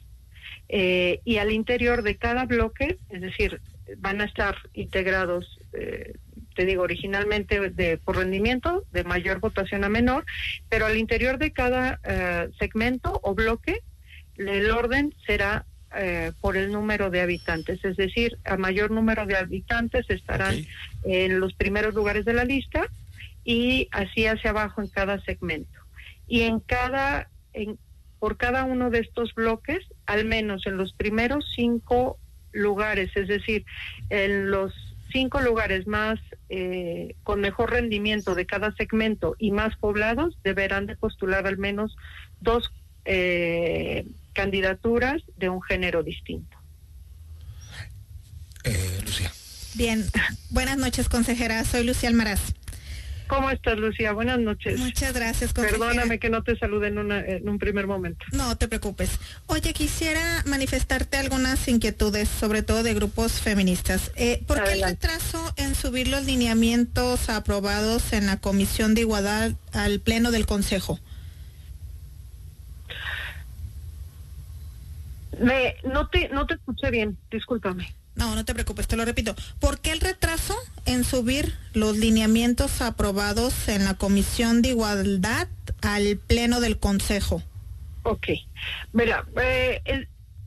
[0.70, 3.62] Eh, y al interior de cada bloque, es decir,
[3.98, 6.14] van a estar integrados, eh,
[6.56, 10.26] te digo, originalmente de, por rendimiento, de mayor votación a menor,
[10.70, 13.82] pero al interior de cada eh, segmento o bloque,
[14.38, 15.66] el orden será
[16.42, 20.66] por el número de habitantes, es decir, a mayor número de habitantes estarán
[21.04, 22.88] en los primeros lugares de la lista
[23.44, 25.80] y así hacia abajo en cada segmento.
[26.28, 27.78] Y en cada, en,
[28.20, 32.18] por cada uno de estos bloques, al menos en los primeros cinco
[32.54, 33.66] lugares, es decir,
[34.10, 34.74] en los
[35.12, 40.96] cinco lugares más eh, con mejor rendimiento de cada segmento y más poblados, deberán de
[40.96, 41.96] postular al menos
[42.42, 42.72] dos
[43.06, 46.58] eh, candidaturas de un género distinto.
[48.64, 49.32] Eh, Lucía.
[49.76, 50.04] Bien,
[50.50, 51.64] buenas noches, consejera.
[51.64, 52.54] Soy Lucía Almaraz.
[53.28, 54.12] ¿Cómo estás, Lucía?
[54.12, 54.80] Buenas noches.
[54.80, 55.88] Muchas gracias, consejera.
[55.88, 58.26] Perdóname que no te salude en, en un primer momento.
[58.32, 59.20] No te preocupes.
[59.48, 64.12] Oye, quisiera manifestarte algunas inquietudes, sobre todo de grupos feministas.
[64.16, 69.52] Eh, ¿Por qué el retraso en subir los lineamientos aprobados en la Comisión de Igualdad
[69.72, 71.00] al Pleno del Consejo?
[75.40, 77.94] Me, no te no te escuché bien, discúlpame.
[78.16, 79.36] No, no te preocupes, te lo repito.
[79.60, 85.48] ¿Por qué el retraso en subir los lineamientos aprobados en la Comisión de Igualdad
[85.82, 87.42] al Pleno del Consejo?
[88.04, 88.28] Ok.
[88.92, 89.82] Mira, eh,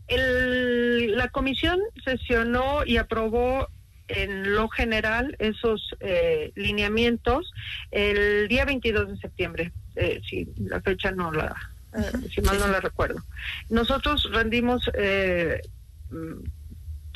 [0.09, 3.69] la comisión sesionó y aprobó
[4.09, 7.53] en lo general esos eh, lineamientos
[7.91, 11.57] el día 22 de septiembre, eh, si la fecha no la,
[12.33, 13.25] si mal no la recuerdo.
[13.69, 14.89] Nosotros rendimos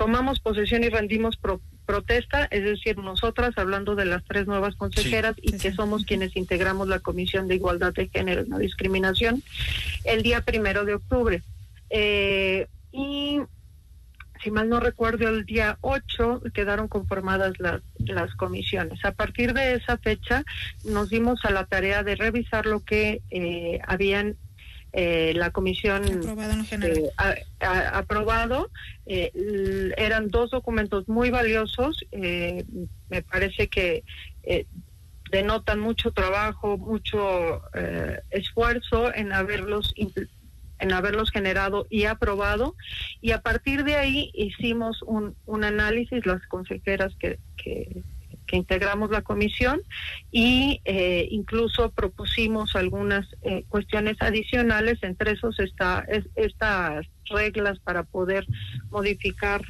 [0.00, 1.38] tomamos posesión y rendimos
[1.84, 6.88] protesta, es decir, nosotras hablando de las tres nuevas consejeras y que somos quienes integramos
[6.88, 9.42] la Comisión de Igualdad de Género y No Discriminación,
[10.04, 11.42] el día primero de octubre.
[11.90, 13.40] Eh, y
[14.42, 19.04] si mal no recuerdo, el día 8 quedaron conformadas las, las comisiones.
[19.04, 20.44] A partir de esa fecha
[20.82, 24.36] nos dimos a la tarea de revisar lo que eh, habían
[24.92, 26.02] eh, la comisión
[27.16, 27.44] ha, eh,
[27.92, 28.70] aprobado.
[29.06, 29.30] Eh,
[29.96, 32.04] eran dos documentos muy valiosos.
[32.12, 34.04] me parece que
[35.30, 37.62] denotan mucho trabajo, mucho
[38.30, 39.94] esfuerzo en haberlos
[40.80, 42.74] en haberlos generado y aprobado
[43.20, 48.02] y a partir de ahí hicimos un, un análisis las consejeras que, que
[48.50, 49.80] que integramos la comisión
[50.32, 58.44] y eh, incluso propusimos algunas eh, cuestiones adicionales, entre esos está estas reglas para poder
[58.90, 59.62] modificar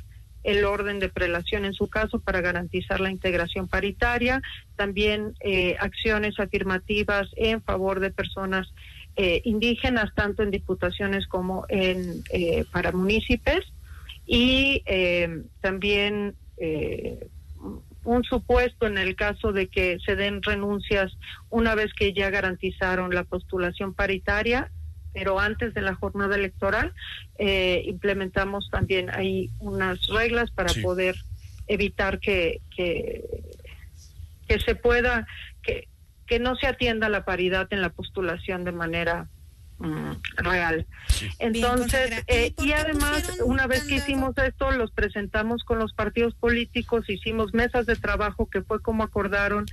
[0.45, 4.41] el orden de prelación en su caso para garantizar la integración paritaria,
[4.77, 8.73] también eh, acciones afirmativas en favor de personas
[9.45, 12.23] indígenas, tanto en diputaciones como en
[12.73, 13.71] para municipios.
[14.33, 17.27] Y eh, también eh,
[18.05, 21.17] un supuesto en el caso de que se den renuncias
[21.51, 24.71] una vez que ya garantizaron la postulación paritaria,
[25.13, 26.95] pero antes de la jornada electoral
[27.39, 31.17] eh, implementamos también ahí unas reglas para poder
[31.67, 33.25] evitar que, que,
[34.49, 35.27] que se pueda,
[35.63, 35.89] que,
[36.27, 39.29] que no se atienda la paridad en la postulación de manera
[39.81, 40.87] Mm, real.
[41.39, 47.09] Entonces, eh, y, además, una vez que hicimos esto, los presentamos con los partidos políticos,
[47.09, 49.65] hicimos mesas de trabajo que fue como acordaron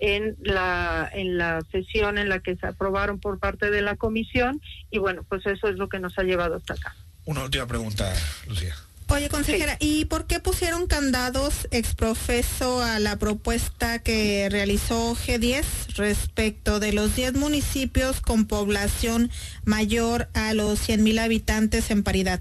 [0.00, 4.60] en la en la sesión en la que se aprobaron por parte de la comisión
[4.90, 6.94] y bueno, pues eso es lo que nos ha llevado hasta acá.
[7.24, 8.12] Una última pregunta,
[8.46, 8.74] Lucía.
[9.08, 16.80] Oye, consejera, ¿y por qué pusieron candados exprofeso a la propuesta que realizó G10 respecto
[16.80, 19.30] de los 10 municipios con población
[19.64, 22.40] mayor a los 100 mil habitantes en paridad?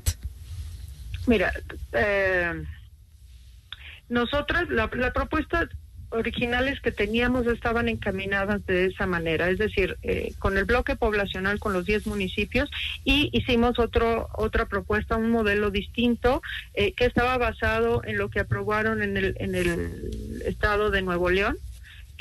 [1.28, 1.54] Mira,
[1.92, 2.64] eh,
[4.10, 5.68] nosotras, la, la propuesta
[6.14, 11.60] originales que teníamos estaban encaminadas de esa manera, es decir, eh, con el bloque poblacional
[11.60, 12.70] con los 10 municipios
[13.04, 16.42] y hicimos otro otra propuesta, un modelo distinto
[16.74, 21.30] eh, que estaba basado en lo que aprobaron en el en el estado de Nuevo
[21.30, 21.58] León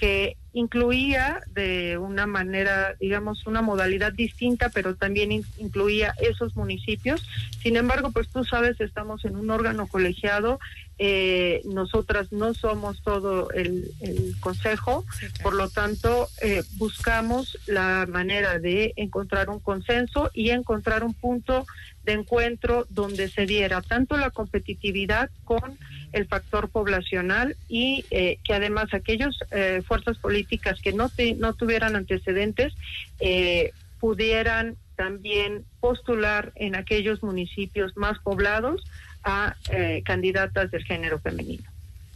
[0.02, 7.24] que incluía de una manera, digamos, una modalidad distinta, pero también incluía esos municipios.
[7.62, 10.58] Sin embargo, pues tú sabes, estamos en un órgano colegiado,
[11.04, 13.90] eh, nosotras no somos todo el,
[14.38, 15.04] consejo,
[15.42, 21.66] por lo tanto, eh, buscamos la manera de encontrar un consenso y encontrar un punto
[22.04, 25.76] de encuentro donde se diera tanto la competitividad con
[26.12, 31.96] el factor poblacional y eh, que además aquellas eh, fuerzas políticas que no, no tuvieran
[31.96, 32.74] antecedentes
[33.18, 38.84] eh, pudieran también postular en aquellos municipios más poblados
[39.24, 39.56] a
[40.04, 41.64] candidatas del género femenino.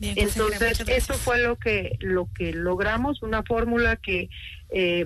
[0.00, 4.28] Entonces, eso fue lo que lo que logramos, una fórmula que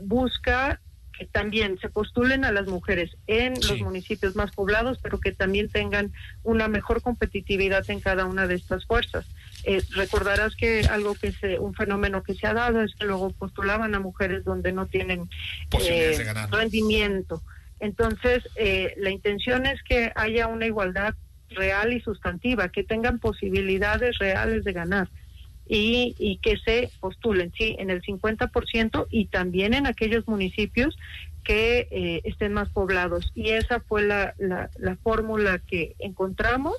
[0.02, 0.80] busca
[1.26, 6.12] también se postulen a las mujeres en los municipios más poblados, pero que también tengan
[6.42, 9.26] una mejor competitividad en cada una de estas fuerzas.
[9.64, 13.30] Eh, recordarás que algo que se, un fenómeno que se ha dado es que luego
[13.30, 15.28] postulaban a mujeres donde no tienen
[15.78, 17.42] eh, rendimiento.
[17.78, 21.14] Entonces, eh, la intención es que haya una igualdad
[21.50, 25.08] real y sustantiva, que tengan posibilidades reales de ganar
[25.72, 30.96] y, que se postulen, sí, en el 50% y también en aquellos municipios
[31.44, 33.30] que eh, estén más poblados.
[33.36, 36.74] Y esa fue la, la, fórmula que encontramos,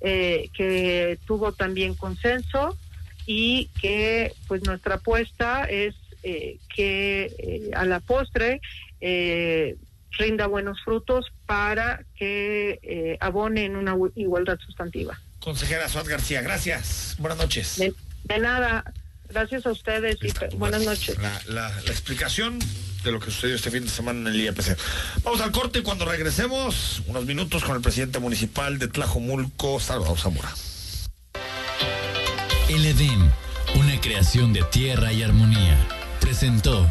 [0.00, 2.78] eh, que tuvo también consenso
[3.26, 8.60] y que pues nuestra apuesta es eh, que a la postre
[10.12, 15.18] rinda buenos frutos para que abone en una igualdad sustantiva.
[15.40, 17.16] Consejera Suárez García, gracias.
[17.18, 17.76] Buenas noches.
[18.24, 18.84] De nada,
[19.28, 21.16] gracias a ustedes y buenas noches.
[21.48, 22.58] La, explicación
[23.04, 24.76] de lo que sucedió este fin de semana en el IEPC.
[25.22, 30.18] Vamos al corte y cuando regresemos, unos minutos con el presidente municipal de Tlajomulco, Salvador
[30.18, 30.52] Zamora.
[32.68, 33.32] El Edén,
[33.76, 35.78] una creación de tierra y armonía,
[36.20, 36.90] presentó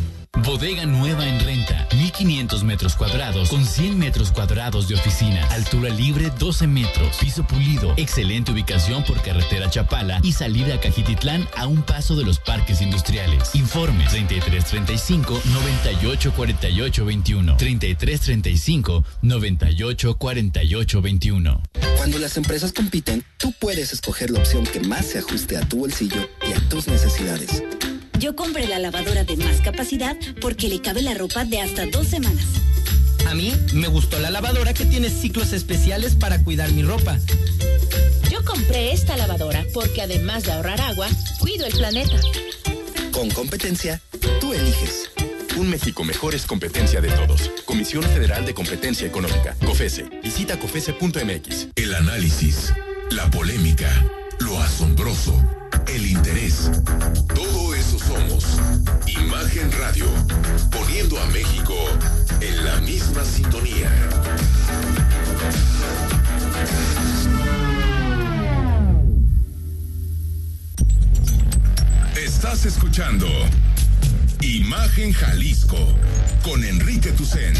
[0.37, 5.45] Bodega nueva en renta, 1500 metros cuadrados con 100 metros cuadrados de oficina.
[5.51, 7.17] Altura libre 12 metros.
[7.17, 7.93] Piso pulido.
[7.97, 12.81] Excelente ubicación por carretera Chapala y salida a Cajititlán a un paso de los parques
[12.81, 13.53] industriales.
[13.55, 17.57] Informes 3335 98 48 21.
[17.57, 21.61] 3335 98 48 21.
[21.97, 25.79] Cuando las empresas compiten, tú puedes escoger la opción que más se ajuste a tu
[25.79, 27.61] bolsillo y a tus necesidades.
[28.19, 32.07] Yo compré la lavadora de más capacidad porque le cabe la ropa de hasta dos
[32.07, 32.45] semanas.
[33.27, 37.17] A mí me gustó la lavadora que tiene ciclos especiales para cuidar mi ropa.
[38.29, 41.07] Yo compré esta lavadora porque además de ahorrar agua,
[41.39, 42.17] cuido el planeta.
[43.11, 44.01] Con competencia,
[44.39, 45.09] tú eliges.
[45.57, 47.51] Un México mejor es competencia de todos.
[47.65, 49.55] Comisión Federal de Competencia Económica.
[49.65, 50.05] COFESE.
[50.23, 51.67] Visita COFESE.mx.
[51.75, 52.73] El análisis,
[53.11, 53.89] la polémica,
[54.39, 56.69] lo asombroso el interés.
[57.33, 58.45] Todo eso somos.
[59.07, 60.05] Imagen Radio,
[60.71, 61.75] poniendo a México
[62.39, 63.91] en la misma sintonía.
[72.15, 73.27] Estás escuchando
[74.41, 75.77] Imagen Jalisco
[76.43, 77.53] con Enrique Tucen.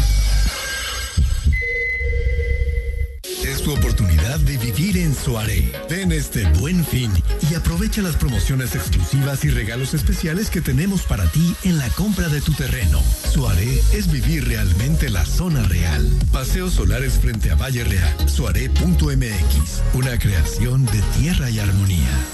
[3.44, 5.72] Es tu oportunidad de vivir en Soaré.
[5.88, 7.12] Ven este buen fin
[7.52, 12.30] y aprovecha las promociones exclusivas y regalos especiales que tenemos para ti en la compra
[12.30, 13.02] de tu terreno.
[13.30, 16.08] Soaré es vivir realmente la zona real.
[16.32, 18.28] Paseos solares frente a Valle Real.
[18.28, 19.82] Soaré.mx.
[19.92, 22.26] Una creación de tierra y armonía.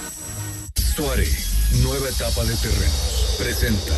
[0.94, 1.28] Soaré,
[1.82, 3.34] nueva etapa de terrenos.
[3.38, 3.94] Presenta.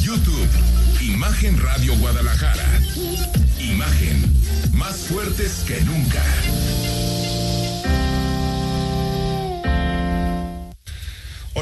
[0.00, 0.48] YouTube,
[1.00, 2.80] Imagen Radio Guadalajara.
[3.60, 4.34] Imagen,
[4.72, 6.24] más fuertes que nunca.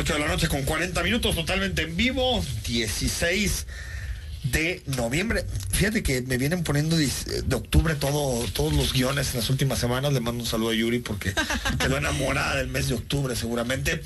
[0.01, 3.67] Ocho de la noche con 40 minutos, totalmente en vivo, 16
[4.45, 5.45] de noviembre.
[5.73, 10.15] Fíjate que me vienen poniendo de octubre todo, todos los guiones en las últimas semanas.
[10.15, 11.35] Le mando un saludo a Yuri porque
[11.79, 14.03] quedó enamorada del mes de octubre seguramente.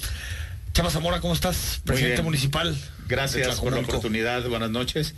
[0.73, 1.81] Chava Zamora, ¿cómo estás?
[1.85, 2.77] Presidente municipal.
[3.07, 4.43] Gracias por la oportunidad.
[4.49, 5.15] Buenas noches.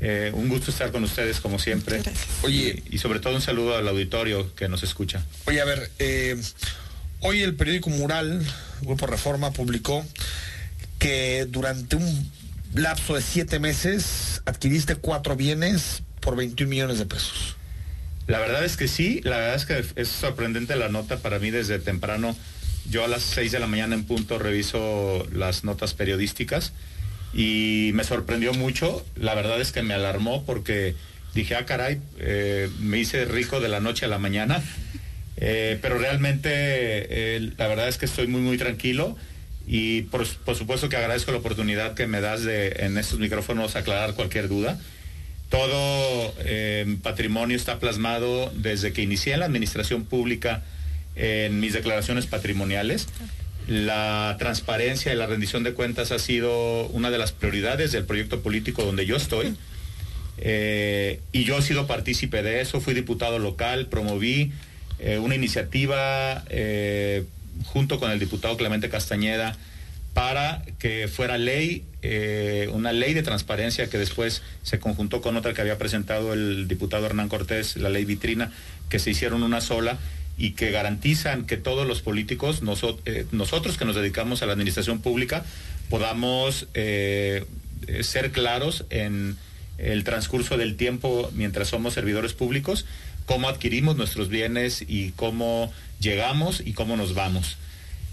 [0.00, 2.00] Eh, un gusto estar con ustedes como siempre.
[2.40, 5.22] Oye, y, sobre todo un saludo al auditorio que nos escucha.
[5.44, 6.40] Oye, a ver, eh,
[7.26, 8.46] hoy el periódico Mural,
[8.82, 10.04] Grupo Reforma, publicó
[10.98, 12.30] que durante un
[12.74, 17.56] lapso de siete meses adquiriste cuatro bienes por 21 millones de pesos.
[18.26, 21.50] La verdad es que sí, la verdad es que es sorprendente la nota para mí
[21.50, 22.36] desde temprano.
[22.90, 26.72] Yo a las 6 de la mañana en punto reviso las notas periodísticas
[27.32, 29.04] y me sorprendió mucho.
[29.16, 30.94] La verdad es que me alarmó porque
[31.34, 34.62] dije, ah, caray, eh, me hice rico de la noche a la mañana.
[35.36, 39.16] Eh, pero realmente eh, la verdad es que estoy muy, muy tranquilo
[39.66, 44.14] y por, supuesto que agradezco la oportunidad que me das de en estos micrófonos aclarar
[44.14, 44.78] cualquier duda.
[45.48, 46.34] Todo
[47.02, 50.64] patrimonio está plasmado desde que inicié en la administración pública
[51.16, 53.06] en mis declaraciones patrimoniales.
[53.66, 58.42] La transparencia y la rendición de cuentas ha sido una de las prioridades del proyecto
[58.42, 59.54] político donde yo estoy.
[60.38, 64.52] Eh, y yo he sido partícipe de eso, fui diputado local, promoví
[65.04, 67.24] eh, una iniciativa eh,
[67.66, 69.56] junto con el diputado Clemente Castañeda
[70.14, 71.84] para que fuera ley,
[72.72, 77.06] una ley de transparencia que después se conjuntó con otra que había presentado el diputado
[77.06, 78.52] Hernán Cortés, la ley vitrina,
[78.88, 79.98] que se hicieron una sola
[80.36, 82.62] y que garantizan que todos los políticos,
[83.04, 85.44] eh, nosotros que nos dedicamos a la administración pública,
[85.90, 87.44] podamos eh,
[88.02, 89.36] ser claros en
[89.78, 92.86] el transcurso del tiempo mientras somos servidores públicos,
[93.26, 97.56] cómo adquirimos nuestros bienes y cómo llegamos y cómo nos vamos.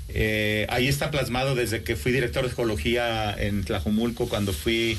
[0.10, 4.98] Eh, ahí está plasmado desde que fui director de ecología en Tlajumulco, cuando fui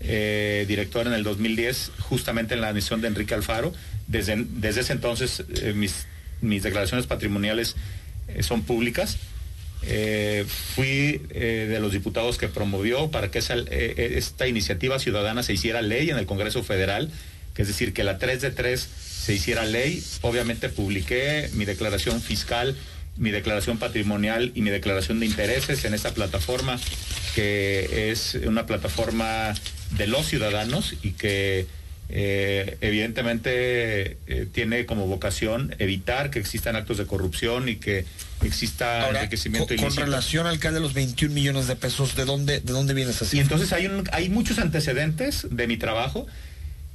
[0.00, 3.74] director en el 2010, justamente en la misión de Enrique Alfaro.
[4.06, 5.44] Desde, desde ese entonces
[5.74, 6.06] mis
[6.40, 7.76] mis declaraciones patrimoniales
[8.28, 9.18] eh, son públicas.
[9.82, 10.44] Eh,
[10.74, 16.10] fui eh, de los diputados que promovió para que esta iniciativa ciudadana se hiciera ley
[16.10, 17.10] en el Congreso Federal,
[17.54, 18.88] que es decir, que la 3 de 3
[19.22, 20.02] se hiciera ley.
[20.22, 22.76] Obviamente publiqué mi declaración fiscal,
[23.16, 26.80] mi declaración patrimonial y mi declaración de intereses en esta plataforma,
[27.34, 29.54] que es una plataforma
[29.90, 31.66] de los ciudadanos y que
[32.12, 38.04] eh, evidentemente eh, tiene como vocación evitar que existan actos de corrupción y que
[38.42, 42.60] exista enriquecimiento con, con relación al caso de los 21 millones de pesos, ¿de dónde,
[42.60, 43.36] de dónde vienes así?
[43.36, 46.26] Y entonces hay, un, hay muchos antecedentes de mi trabajo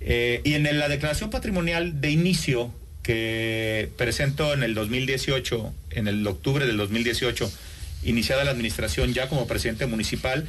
[0.05, 2.71] eh, y en la declaración patrimonial de inicio
[3.03, 7.51] que presento en el 2018, en el octubre del 2018,
[8.03, 10.47] iniciada la administración ya como presidente municipal,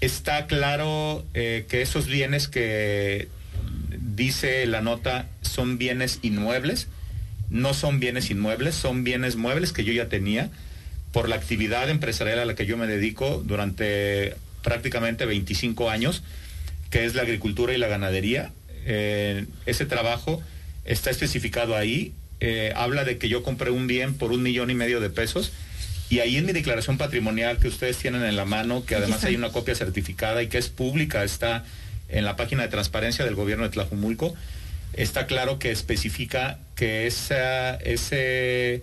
[0.00, 3.28] está claro que esos bienes que
[4.16, 6.88] dice la nota, son bienes inmuebles.
[7.50, 10.50] No son bienes inmuebles, son bienes muebles que yo ya tenía
[11.12, 16.24] por la actividad empresarial a la que yo me dedico durante prácticamente 25 años,
[16.90, 18.50] que es la agricultura y la ganadería.
[18.86, 20.42] Eh, ese trabajo
[20.84, 22.14] está especificado ahí.
[22.40, 25.52] Eh, habla de que yo compré un bien por un millón y medio de pesos.
[26.08, 29.34] Y ahí en mi declaración patrimonial que ustedes tienen en la mano, que además hay
[29.34, 31.64] una copia certificada y que es pública, está
[32.08, 34.34] en la página de transparencia del gobierno de Tlajumulco,
[34.92, 38.82] está claro que especifica que ese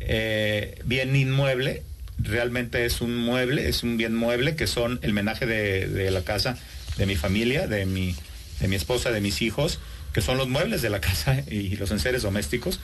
[0.00, 1.82] eh, bien inmueble
[2.18, 6.56] realmente es un mueble, es un bien mueble que son el menaje de, la casa
[6.96, 8.14] de mi familia, de mi,
[8.60, 9.78] de mi esposa, de mis hijos,
[10.12, 12.80] que son los muebles de la casa y los enseres domésticos.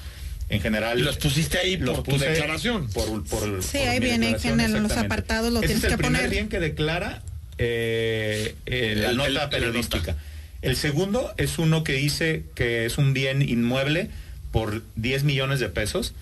[0.49, 0.99] en general.
[0.99, 2.89] Y los pusiste ahí los por tu puse declaración.
[2.91, 5.97] Por, por- Sí, por ahí viene en los apartados, lo Ese tienes es el que
[6.03, 6.31] primer poner.
[6.31, 7.23] bien que declara
[7.59, 10.17] eh, eh, la El- nota el- la periodística.
[10.61, 14.11] El segundo es uno que dice que es un bien inmueble
[14.53, 16.13] por 10 millones de pesos,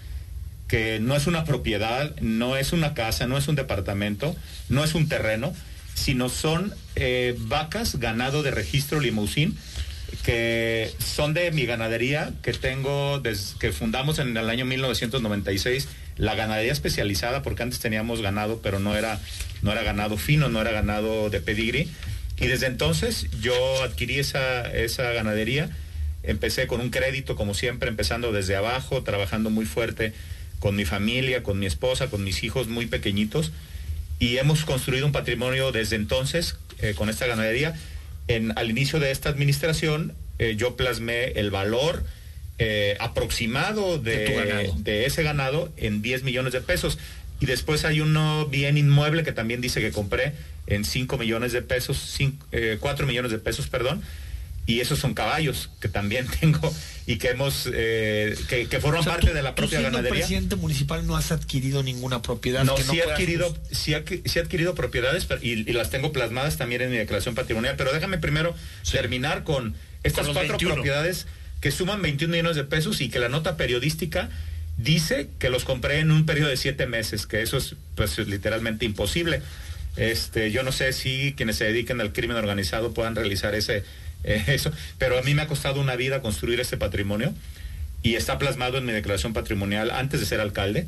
[0.68, 4.36] que no es una propiedad, no es una casa, no es un departamento,
[4.68, 5.52] no es un terreno,
[5.94, 9.56] sino son eh, vacas, ganado de registro limusín,
[10.24, 16.34] que son de mi ganadería, que tengo desde que fundamos en el año 1996, la
[16.34, 19.20] ganadería especializada, porque antes teníamos ganado, pero no era,
[19.62, 21.88] no era ganado fino, no era ganado de pedigrí.
[22.38, 25.70] Y desde entonces yo adquirí esa, esa ganadería,
[26.22, 30.12] empecé con un crédito, como siempre, empezando desde abajo, trabajando muy fuerte
[30.58, 33.52] con mi familia, con mi esposa, con mis hijos muy pequeñitos,
[34.20, 37.74] y hemos construido un patrimonio desde entonces eh, con esta ganadería.
[38.28, 42.04] En, al inicio de esta administración, eh, yo plasmé el valor
[42.58, 46.98] eh, aproximado de, De ese ganado en 10 millones de pesos.
[47.40, 50.34] Y después hay uno bien inmueble que también dice que compré
[50.66, 52.18] en 5 millones de pesos,
[52.80, 54.02] 4 millones de pesos, perdón.
[54.70, 56.72] Y esos son caballos que también tengo
[57.06, 59.78] y que hemos, eh, que, que forman O sea, parte tú- de la tú propia
[59.80, 60.20] siendo ganadería.
[60.26, 62.64] presidente municipal no has adquirido ninguna propiedad.
[62.64, 65.90] No, que sí he adquirido, sí, ha- sí he adquirido propiedades pero- y, y las
[65.90, 68.54] tengo plasmadas también en mi declaración patrimonial, pero déjame primero
[68.90, 70.74] terminar con estas Con cuatro 21.
[70.74, 71.26] propiedades
[71.60, 74.30] que suman 21 millones de pesos y que la nota periodística
[74.78, 78.84] dice que los compré en un periodo de siete meses, que eso es pues literalmente
[78.86, 79.42] imposible.
[79.96, 83.82] Este, yo no sé si quienes se dediquen al crimen organizado puedan realizar ese
[84.24, 87.34] eh, eso, pero a mí me ha costado una vida construir este patrimonio
[88.02, 90.86] y está plasmado en mi declaración patrimonial antes de ser alcalde.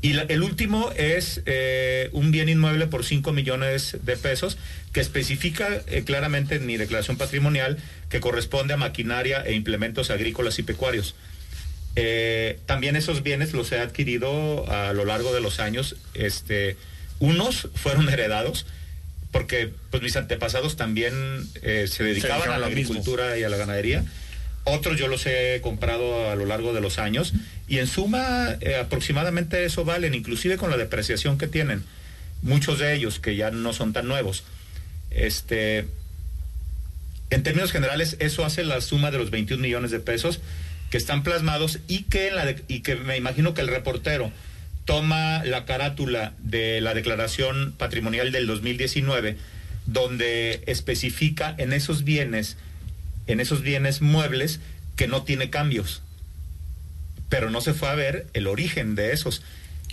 [0.00, 4.56] Y el último es eh, un bien inmueble por 5 millones de pesos
[4.92, 7.78] que especifica eh, claramente en mi declaración patrimonial
[8.08, 11.16] que corresponde a maquinaria e implementos agrícolas y pecuarios.
[12.66, 15.96] También esos bienes los he adquirido a lo largo de los años.
[16.14, 16.76] Este,
[17.18, 18.66] unos fueron heredados
[19.32, 21.12] porque pues mis antepasados también
[21.62, 22.92] eh, se dedicaban dedicaban a la mismo.
[22.94, 24.04] agricultura y a la ganadería.
[24.64, 27.32] Otros yo los he comprado a lo largo de los años
[27.68, 31.84] y en suma eh, aproximadamente eso valen, inclusive con la depreciación que tienen.
[32.42, 34.44] Muchos de ellos que ya no son tan nuevos.
[35.10, 35.86] Este,
[37.30, 40.40] en términos generales, eso hace la suma de los 21 millones de pesos
[40.90, 44.30] que están plasmados y que, en la de- y que me imagino que el reportero
[44.88, 49.36] toma la carátula de la declaración patrimonial del 2019,
[49.84, 52.56] donde especifica en esos bienes,
[53.26, 54.60] en esos bienes muebles,
[54.96, 56.00] que no tiene cambios.
[57.28, 59.42] Pero no se fue a ver el origen de esos.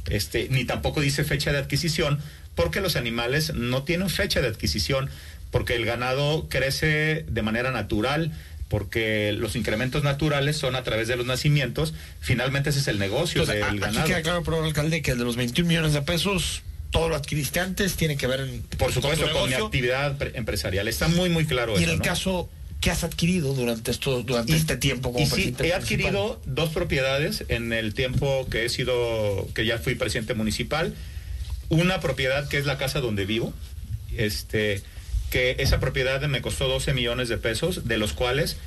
[0.09, 2.19] Este, ni tampoco dice fecha de adquisición,
[2.55, 5.09] porque los animales no tienen fecha de adquisición,
[5.51, 8.31] porque el ganado crece de manera natural,
[8.69, 11.93] porque los incrementos naturales son a través de los nacimientos.
[12.19, 14.07] Finalmente ese es el negocio Entonces, a- del aquí ganado.
[14.07, 17.95] queda claro, pero alcalde, que de los 21 millones de pesos, todo lo adquiriste antes,
[17.95, 20.87] tiene que ver en, Por supuesto, con mi actividad pre- empresarial.
[20.87, 22.03] Está muy, muy claro Y en el ¿no?
[22.03, 22.49] caso,
[22.81, 25.81] ¿qué has adquirido durante esto, durante Y- este tiempo como y sí, presidente he municipal?
[25.83, 30.95] adquirido dos propiedades en el tiempo que he sido, que ya fui presidente municipal.
[31.69, 33.53] Una propiedad que es la casa donde vivo,
[34.17, 34.81] este,
[35.31, 38.57] que esa propiedad me costó 12 millones de pesos, de los cuales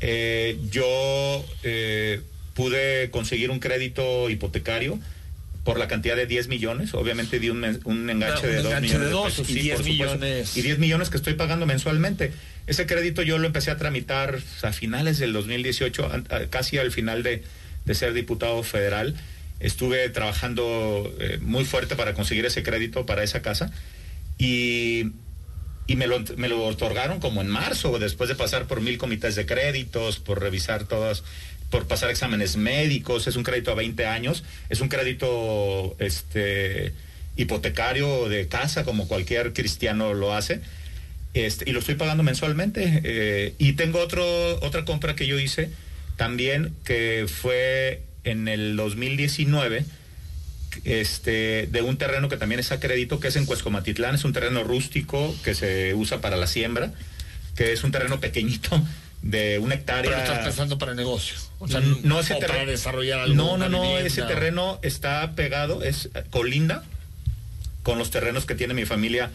[0.00, 2.20] eh, yo eh,
[2.54, 4.98] pude conseguir un crédito hipotecario
[5.64, 6.94] por la cantidad de 10 millones.
[6.94, 9.60] Obviamente di un, enganche Ah, un de 2 enganche millones de dos pesos, y sí,
[9.60, 10.14] 10 por supuesto.
[10.18, 10.56] millones.
[10.56, 12.32] Y 10 millones que estoy pagando mensualmente.
[12.66, 16.90] Ese crédito yo lo empecé a tramitar a finales del 2018, an- a- casi al
[16.90, 17.42] final de,
[17.84, 19.14] de ser diputado federal.
[19.60, 23.70] Estuve trabajando eh, muy fuerte para conseguir ese crédito para esa casa
[24.38, 25.10] y,
[25.88, 29.34] y me, lo, me lo otorgaron como en marzo, después de pasar por mil comités
[29.34, 31.24] de créditos, por revisar todas,
[31.70, 33.26] por pasar exámenes médicos.
[33.26, 36.92] Es un crédito a 20 años, es un crédito este,
[37.36, 40.60] hipotecario de casa, como cualquier cristiano lo hace.
[41.32, 43.00] Este, y lo estoy pagando mensualmente.
[43.02, 45.70] eh, y tengo otro, otra compra que yo hice
[46.16, 49.86] también, que fue en el 2019,
[50.84, 54.32] este, de un terreno que también es a crédito, que es en Cuescomatitlán, es un
[54.32, 56.92] terreno rústico que se usa para la siembra,
[57.56, 58.80] que es un terreno pequeñito
[59.22, 60.10] de una hectárea.
[60.10, 61.36] Pero estás pensando para negocio.
[61.58, 63.34] O sea, Mm, no ese o para terreno desarrollar algo.
[63.34, 66.84] no no no vivienda, ese terreno está pegado es colinda
[67.82, 69.30] con los terrenos que tiene mi familia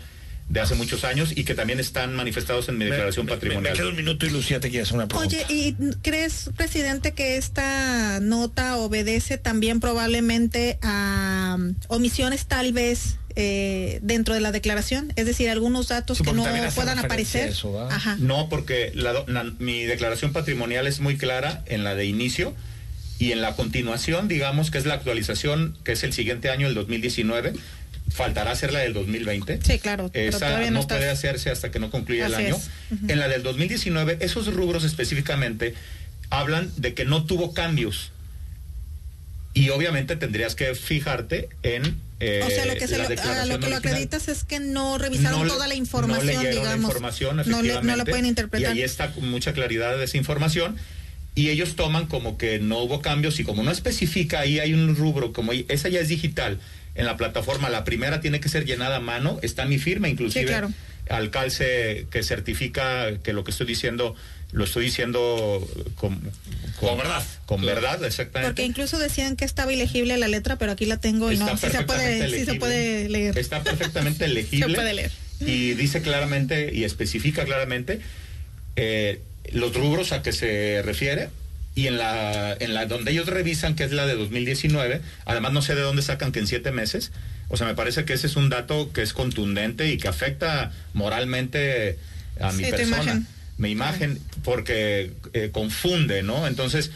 [0.50, 3.74] de hace muchos años y que también están manifestados en mi declaración Me- me- patrimonial
[3.74, 5.36] Me queda un minuto y Lucía te quiere hacer una pregunta.
[5.36, 5.74] Oye, ¿y
[6.04, 14.36] crees, presidente, que esta nota obedece también probablemente a um, omisiones tal vez eh, dentro
[14.36, 15.12] de la declaración?
[15.16, 16.44] Es decir, algunos datos Sí, que no
[16.76, 17.50] puedan aparecer.
[17.50, 17.94] eso, ¿va?
[17.96, 18.18] Ajá.
[18.20, 22.54] No, porque la do- la- mi declaración patrimonial es muy clara en la de inicio
[23.18, 26.74] y en la continuación, digamos que es la actualización, que es el siguiente año, el
[26.76, 27.54] 2019,
[28.14, 29.60] faltará hacer la del 2020.
[29.64, 30.12] Sí, claro.
[30.14, 32.58] Esa no, no puede hacerse hasta que no concluya el año.
[33.08, 35.74] En la del 2019, esos rubros específicamente
[36.30, 38.12] hablan de que no tuvo cambios.
[39.56, 43.60] Y obviamente tendrías que fijarte en eh, o sea, lo que, se lo, a lo
[43.60, 46.80] que lo acreditas es que no revisaron toda la información, no digamos.
[46.80, 48.76] La información, no, le, no la pueden interpretar.
[48.76, 50.78] Y ahí está con mucha claridad esa información.
[51.36, 54.96] Y ellos toman como que no hubo cambios y como no especifica, ahí hay un
[54.96, 56.60] rubro, como esa ya es digital
[56.96, 60.46] en la plataforma, la primera tiene que ser llenada a mano, está mi firma inclusive.
[60.46, 60.72] Sí, claro.
[61.10, 64.16] Al calce que certifica que lo que estoy diciendo
[64.54, 66.22] lo estoy diciendo con,
[66.80, 67.24] con, verdad.
[67.48, 68.50] Con verdad, exactamente.
[68.52, 71.68] Porque incluso decían que estaba ilegible la letra, pero aquí la tengo y no, sí
[71.72, 73.38] se, puede, sí se puede leer.
[73.38, 74.68] Está perfectamente legible.
[74.68, 75.12] se puede leer.
[75.40, 78.00] Y dice claramente y especifica claramente
[78.76, 79.22] eh,
[79.52, 81.30] los rubros a que se refiere
[81.76, 85.62] y en la, en la donde ellos revisan, que es la de 2019, además no
[85.62, 87.12] sé de dónde sacan que en siete meses,
[87.50, 90.72] o sea, me parece que ese es un dato que es contundente y que afecta
[90.94, 91.98] moralmente
[92.40, 93.24] a mi persona
[93.58, 96.48] mi imagen, porque eh, confunde, ¿no?
[96.48, 96.92] Entonces,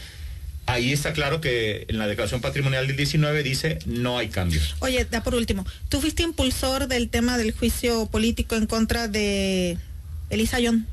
[0.66, 4.76] ahí está claro que en la declaración patrimonial del 19 dice no hay cambios.
[4.80, 9.78] Oye, da por último, tú fuiste impulsor del tema del juicio político en contra de
[10.30, 10.84] Elisa Young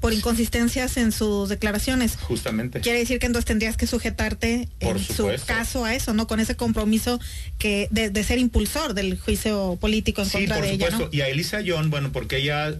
[0.00, 2.16] por inconsistencias en sus declaraciones.
[2.16, 2.80] Justamente.
[2.80, 6.26] Quiere decir que entonces tendrías que sujetarte en su caso a eso, ¿no?
[6.26, 7.18] Con ese compromiso
[7.58, 11.08] que de, ser impulsor del juicio político en contra de ella, ¿no?
[11.10, 12.74] Y a Elisa John, bueno, porque ella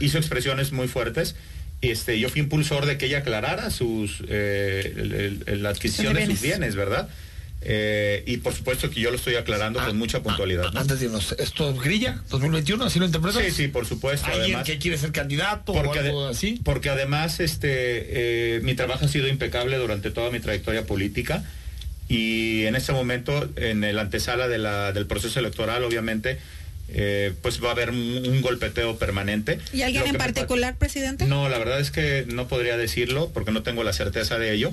[0.00, 1.34] hizo, expresiones muy fuertes.
[1.80, 6.74] Este, yo fui impulsor de que ella aclarara sus eh, la adquisición de sus bienes,
[6.74, 7.08] ¿verdad?
[7.60, 10.66] Eh, y por supuesto que yo lo estoy aclarando con ah, mucha puntualidad.
[10.74, 12.84] Ah, antes de irnos, ¿esto es grilla 2021?
[12.84, 13.42] ¿Así lo interpretas?
[13.42, 14.26] Sí, sí, por supuesto.
[14.26, 16.60] ¿Alguien que quiere ser candidato porque o algo así?
[16.62, 21.44] Porque además este, eh, mi trabajo ha sido impecable durante toda mi trayectoria política
[22.08, 26.38] y en este momento, en el antesala de la, del proceso electoral, obviamente,
[26.88, 29.58] eh, pues va a haber un, golpeteo permanente.
[29.74, 31.26] ¿Y alguien en particular, presidente?
[31.26, 34.72] No, la verdad es que no podría decirlo porque no tengo la certeza de ello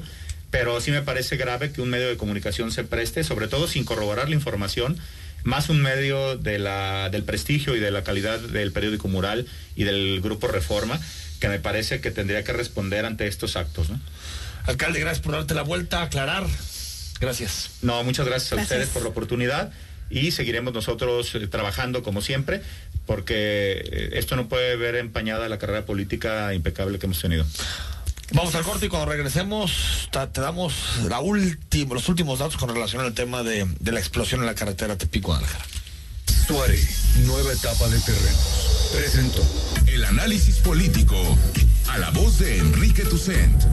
[0.52, 3.86] pero sí me parece grave que un medio de comunicación se preste, sobre todo sin
[3.86, 4.98] corroborar la información,
[5.44, 9.84] más un medio de la, del prestigio y de la calidad del periódico Mural y
[9.84, 11.00] del Grupo Reforma,
[11.40, 13.90] que me parece que tendría que responder ante estos actos.
[14.66, 16.46] Alcalde, gracias por darte la vuelta, aclarar.
[17.20, 17.72] Gracias.
[17.82, 19.72] No, muchas gracias a ustedes por la oportunidad
[20.10, 22.62] y seguiremos nosotros eh, trabajando como siempre
[23.06, 27.46] porque eh, esto no puede ver empañada la carrera política impecable que hemos tenido.
[28.34, 30.74] Vamos al corte y cuando regresemos te, damos
[31.90, 35.66] los últimos datos con relación al tema de, la explosión en la carretera Tepico-Guadalajara.
[36.48, 36.80] Suare,
[37.26, 38.38] nueva etapa de terreno.
[38.94, 39.44] Presento
[39.88, 41.16] el análisis político
[41.90, 43.64] a la voz de Enrique Tucent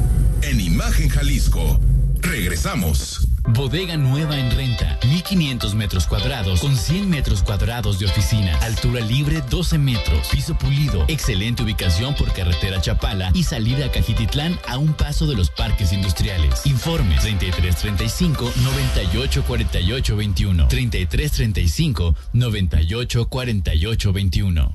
[0.42, 1.80] en Imagen Jalisco.
[2.22, 3.28] Regresamos.
[3.48, 9.42] Bodega nueva en renta, 1500 metros cuadrados con 100 metros cuadrados de oficina, altura libre
[9.50, 14.94] 12 metros, piso pulido, excelente ubicación por carretera Chapala y salida a Cajititlán a un
[14.94, 16.64] paso de los parques industriales.
[16.66, 24.72] Informes 3335 98 48 21 3335 98 48 21.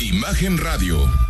[0.00, 1.29] Imagen Radio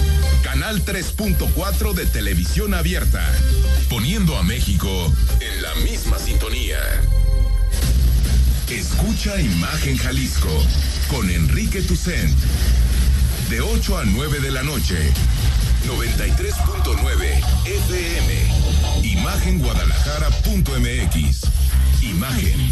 [0.43, 3.25] Canal 3.4 de televisión abierta.
[3.89, 4.89] Poniendo a México
[5.39, 6.77] en la misma sintonía.
[8.69, 10.49] Escucha Imagen Jalisco
[11.09, 12.37] con Enrique Tucent.
[13.49, 15.11] De 8 a 9 de la noche.
[15.87, 18.33] 93.9 FM.
[19.03, 21.41] Imagenguadalajara.mx.
[22.01, 22.71] Imagen.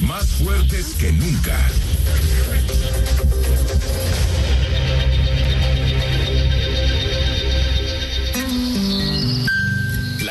[0.00, 1.56] Más fuertes que nunca.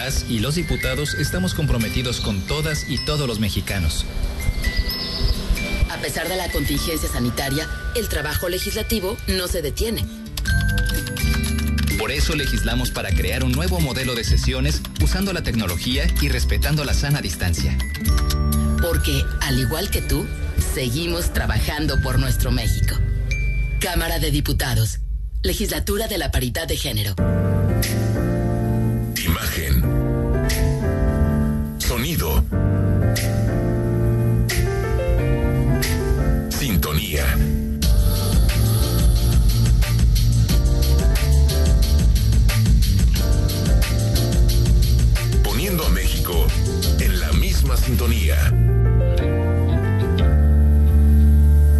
[0.04, 4.06] Las y los diputados estamos comprometidos con todas y todos los mexicanos
[5.90, 10.06] a pesar de la contingencia sanitaria, el trabajo legislativo no se detiene.
[11.98, 16.84] Por eso legislamos para crear un nuevo modelo de sesiones usando la tecnología y respetando
[16.84, 17.78] la sana distancia.
[18.82, 20.28] Porque, al igual que tú,
[20.74, 22.98] seguimos trabajando por nuestro México.
[23.80, 25.00] Cámara de Diputados.
[25.42, 27.16] Legislatura de la Paridad de Género.
[36.52, 37.26] Sintonía.
[45.44, 46.46] Poniendo a México
[47.00, 48.38] en la misma sintonía.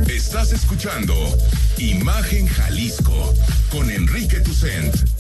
[0.08, 1.14] Estás escuchando
[1.78, 3.36] Imagen Jalisco
[3.70, 5.13] con Enrique Tucent.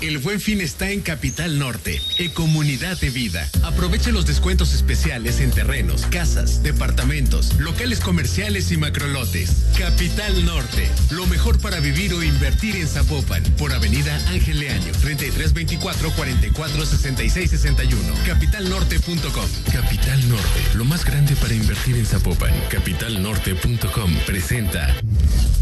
[0.00, 3.46] El buen fin está en Capital Norte, en Comunidad de Vida.
[3.62, 9.66] Aprovecha los descuentos especiales en terrenos, casas, departamentos, locales comerciales y macrolotes.
[9.76, 16.10] Capital Norte, lo mejor para vivir o invertir en Zapopan, por Avenida Ángel Leaño, 3324
[16.12, 18.00] 44 66 61.
[18.24, 19.50] Capitalnorte.com.
[19.70, 22.54] Capital Norte, lo más grande para invertir en Zapopan.
[22.70, 24.96] Capitalnorte.com presenta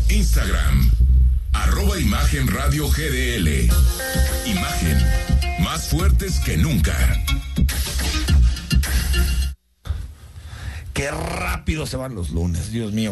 [0.08, 0.90] Instagram,
[1.62, 3.70] arroba Imagen Radio GDL.
[4.46, 4.98] Imagen,
[5.60, 6.96] más fuertes que nunca.
[10.94, 13.10] Qué rápido se van los lunes, Dios mío.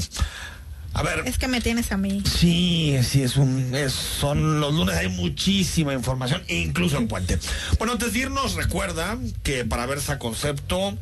[0.92, 1.22] A ver.
[1.26, 2.22] Es que me tienes a mí.
[2.24, 7.38] Sí, sí, es un, es, son los lunes, hay muchísima información, incluso en Puente.
[7.78, 10.96] Bueno, antes de irnos, recuerda que para Versa Concepto,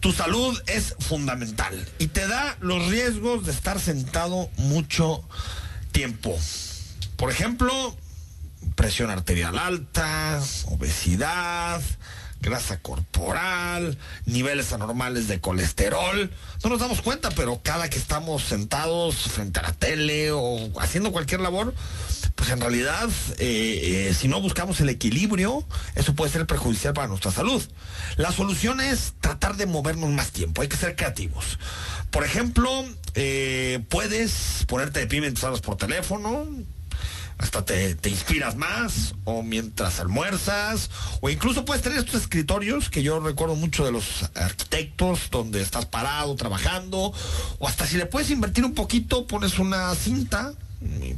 [0.00, 5.61] tu salud es fundamental y te da los riesgos de estar sentado mucho tiempo.
[7.16, 7.96] Por ejemplo,
[8.74, 11.80] presión arterial alta, obesidad,
[12.40, 16.30] grasa corporal, niveles anormales de colesterol.
[16.64, 21.12] No nos damos cuenta, pero cada que estamos sentados frente a la tele o haciendo
[21.12, 21.74] cualquier labor,
[22.34, 23.08] pues en realidad,
[23.38, 25.64] eh, eh, si no buscamos el equilibrio,
[25.94, 27.62] eso puede ser perjudicial para nuestra salud.
[28.16, 31.58] La solución es tratar de movernos más tiempo, hay que ser creativos.
[32.10, 36.46] Por ejemplo, eh, puedes ponerte de pie mientras hablas por teléfono,
[37.38, 43.02] hasta te, te, inspiras más, o mientras almuerzas, o incluso puedes tener estos escritorios que
[43.02, 47.12] yo recuerdo mucho de los arquitectos, donde estás parado trabajando,
[47.58, 50.54] o hasta si le puedes invertir un poquito, pones una cinta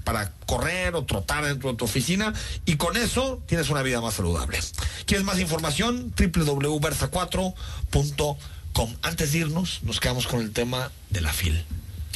[0.05, 2.33] para correr o trotar dentro de tu oficina
[2.65, 4.59] y con eso tienes una vida más saludable.
[5.07, 6.15] ¿Quieres más información?
[6.17, 8.97] www.versa4.com.
[9.03, 11.65] Antes de irnos, nos quedamos con el tema de la FIL.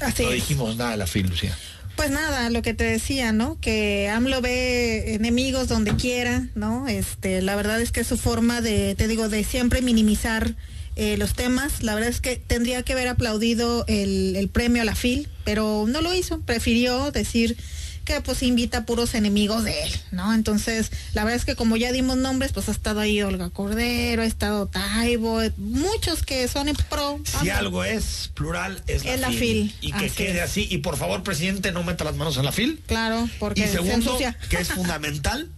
[0.01, 0.37] Así no es.
[0.37, 1.55] dijimos nada de la FIL, Lucía.
[1.99, 3.59] Pues nada, lo que te decía, ¿no?
[3.61, 6.87] Que AMLO ve enemigos donde quiera, ¿no?
[6.87, 10.55] Este, la verdad es que su forma de, te digo, de siempre minimizar
[10.99, 14.85] eh, los temas, la verdad es que tendría que haber aplaudido el, el premio a
[14.85, 17.57] la FIL, pero no lo hizo, prefirió decir
[18.05, 20.33] que pues invita a puros enemigos de él, ¿no?
[20.33, 24.23] Entonces, la verdad es que como ya dimos nombres, pues ha estado ahí Olga Cordero,
[24.23, 27.21] ha estado Taibo, muchos que son en pro.
[27.43, 29.39] Si algo es plural, es la, Es la FIL.
[29.39, 30.51] FIL, Y que así quede es.
[30.51, 30.67] así.
[30.71, 32.81] Y por favor, presidente, no meta las manos en la FIL.
[32.87, 34.19] Claro, porque y se segundo,
[34.49, 35.51] que es fundamental,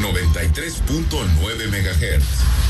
[0.00, 2.69] 93.9 MHz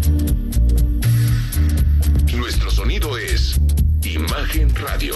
[3.01, 3.59] Esto es
[4.03, 5.15] Imagen Radio.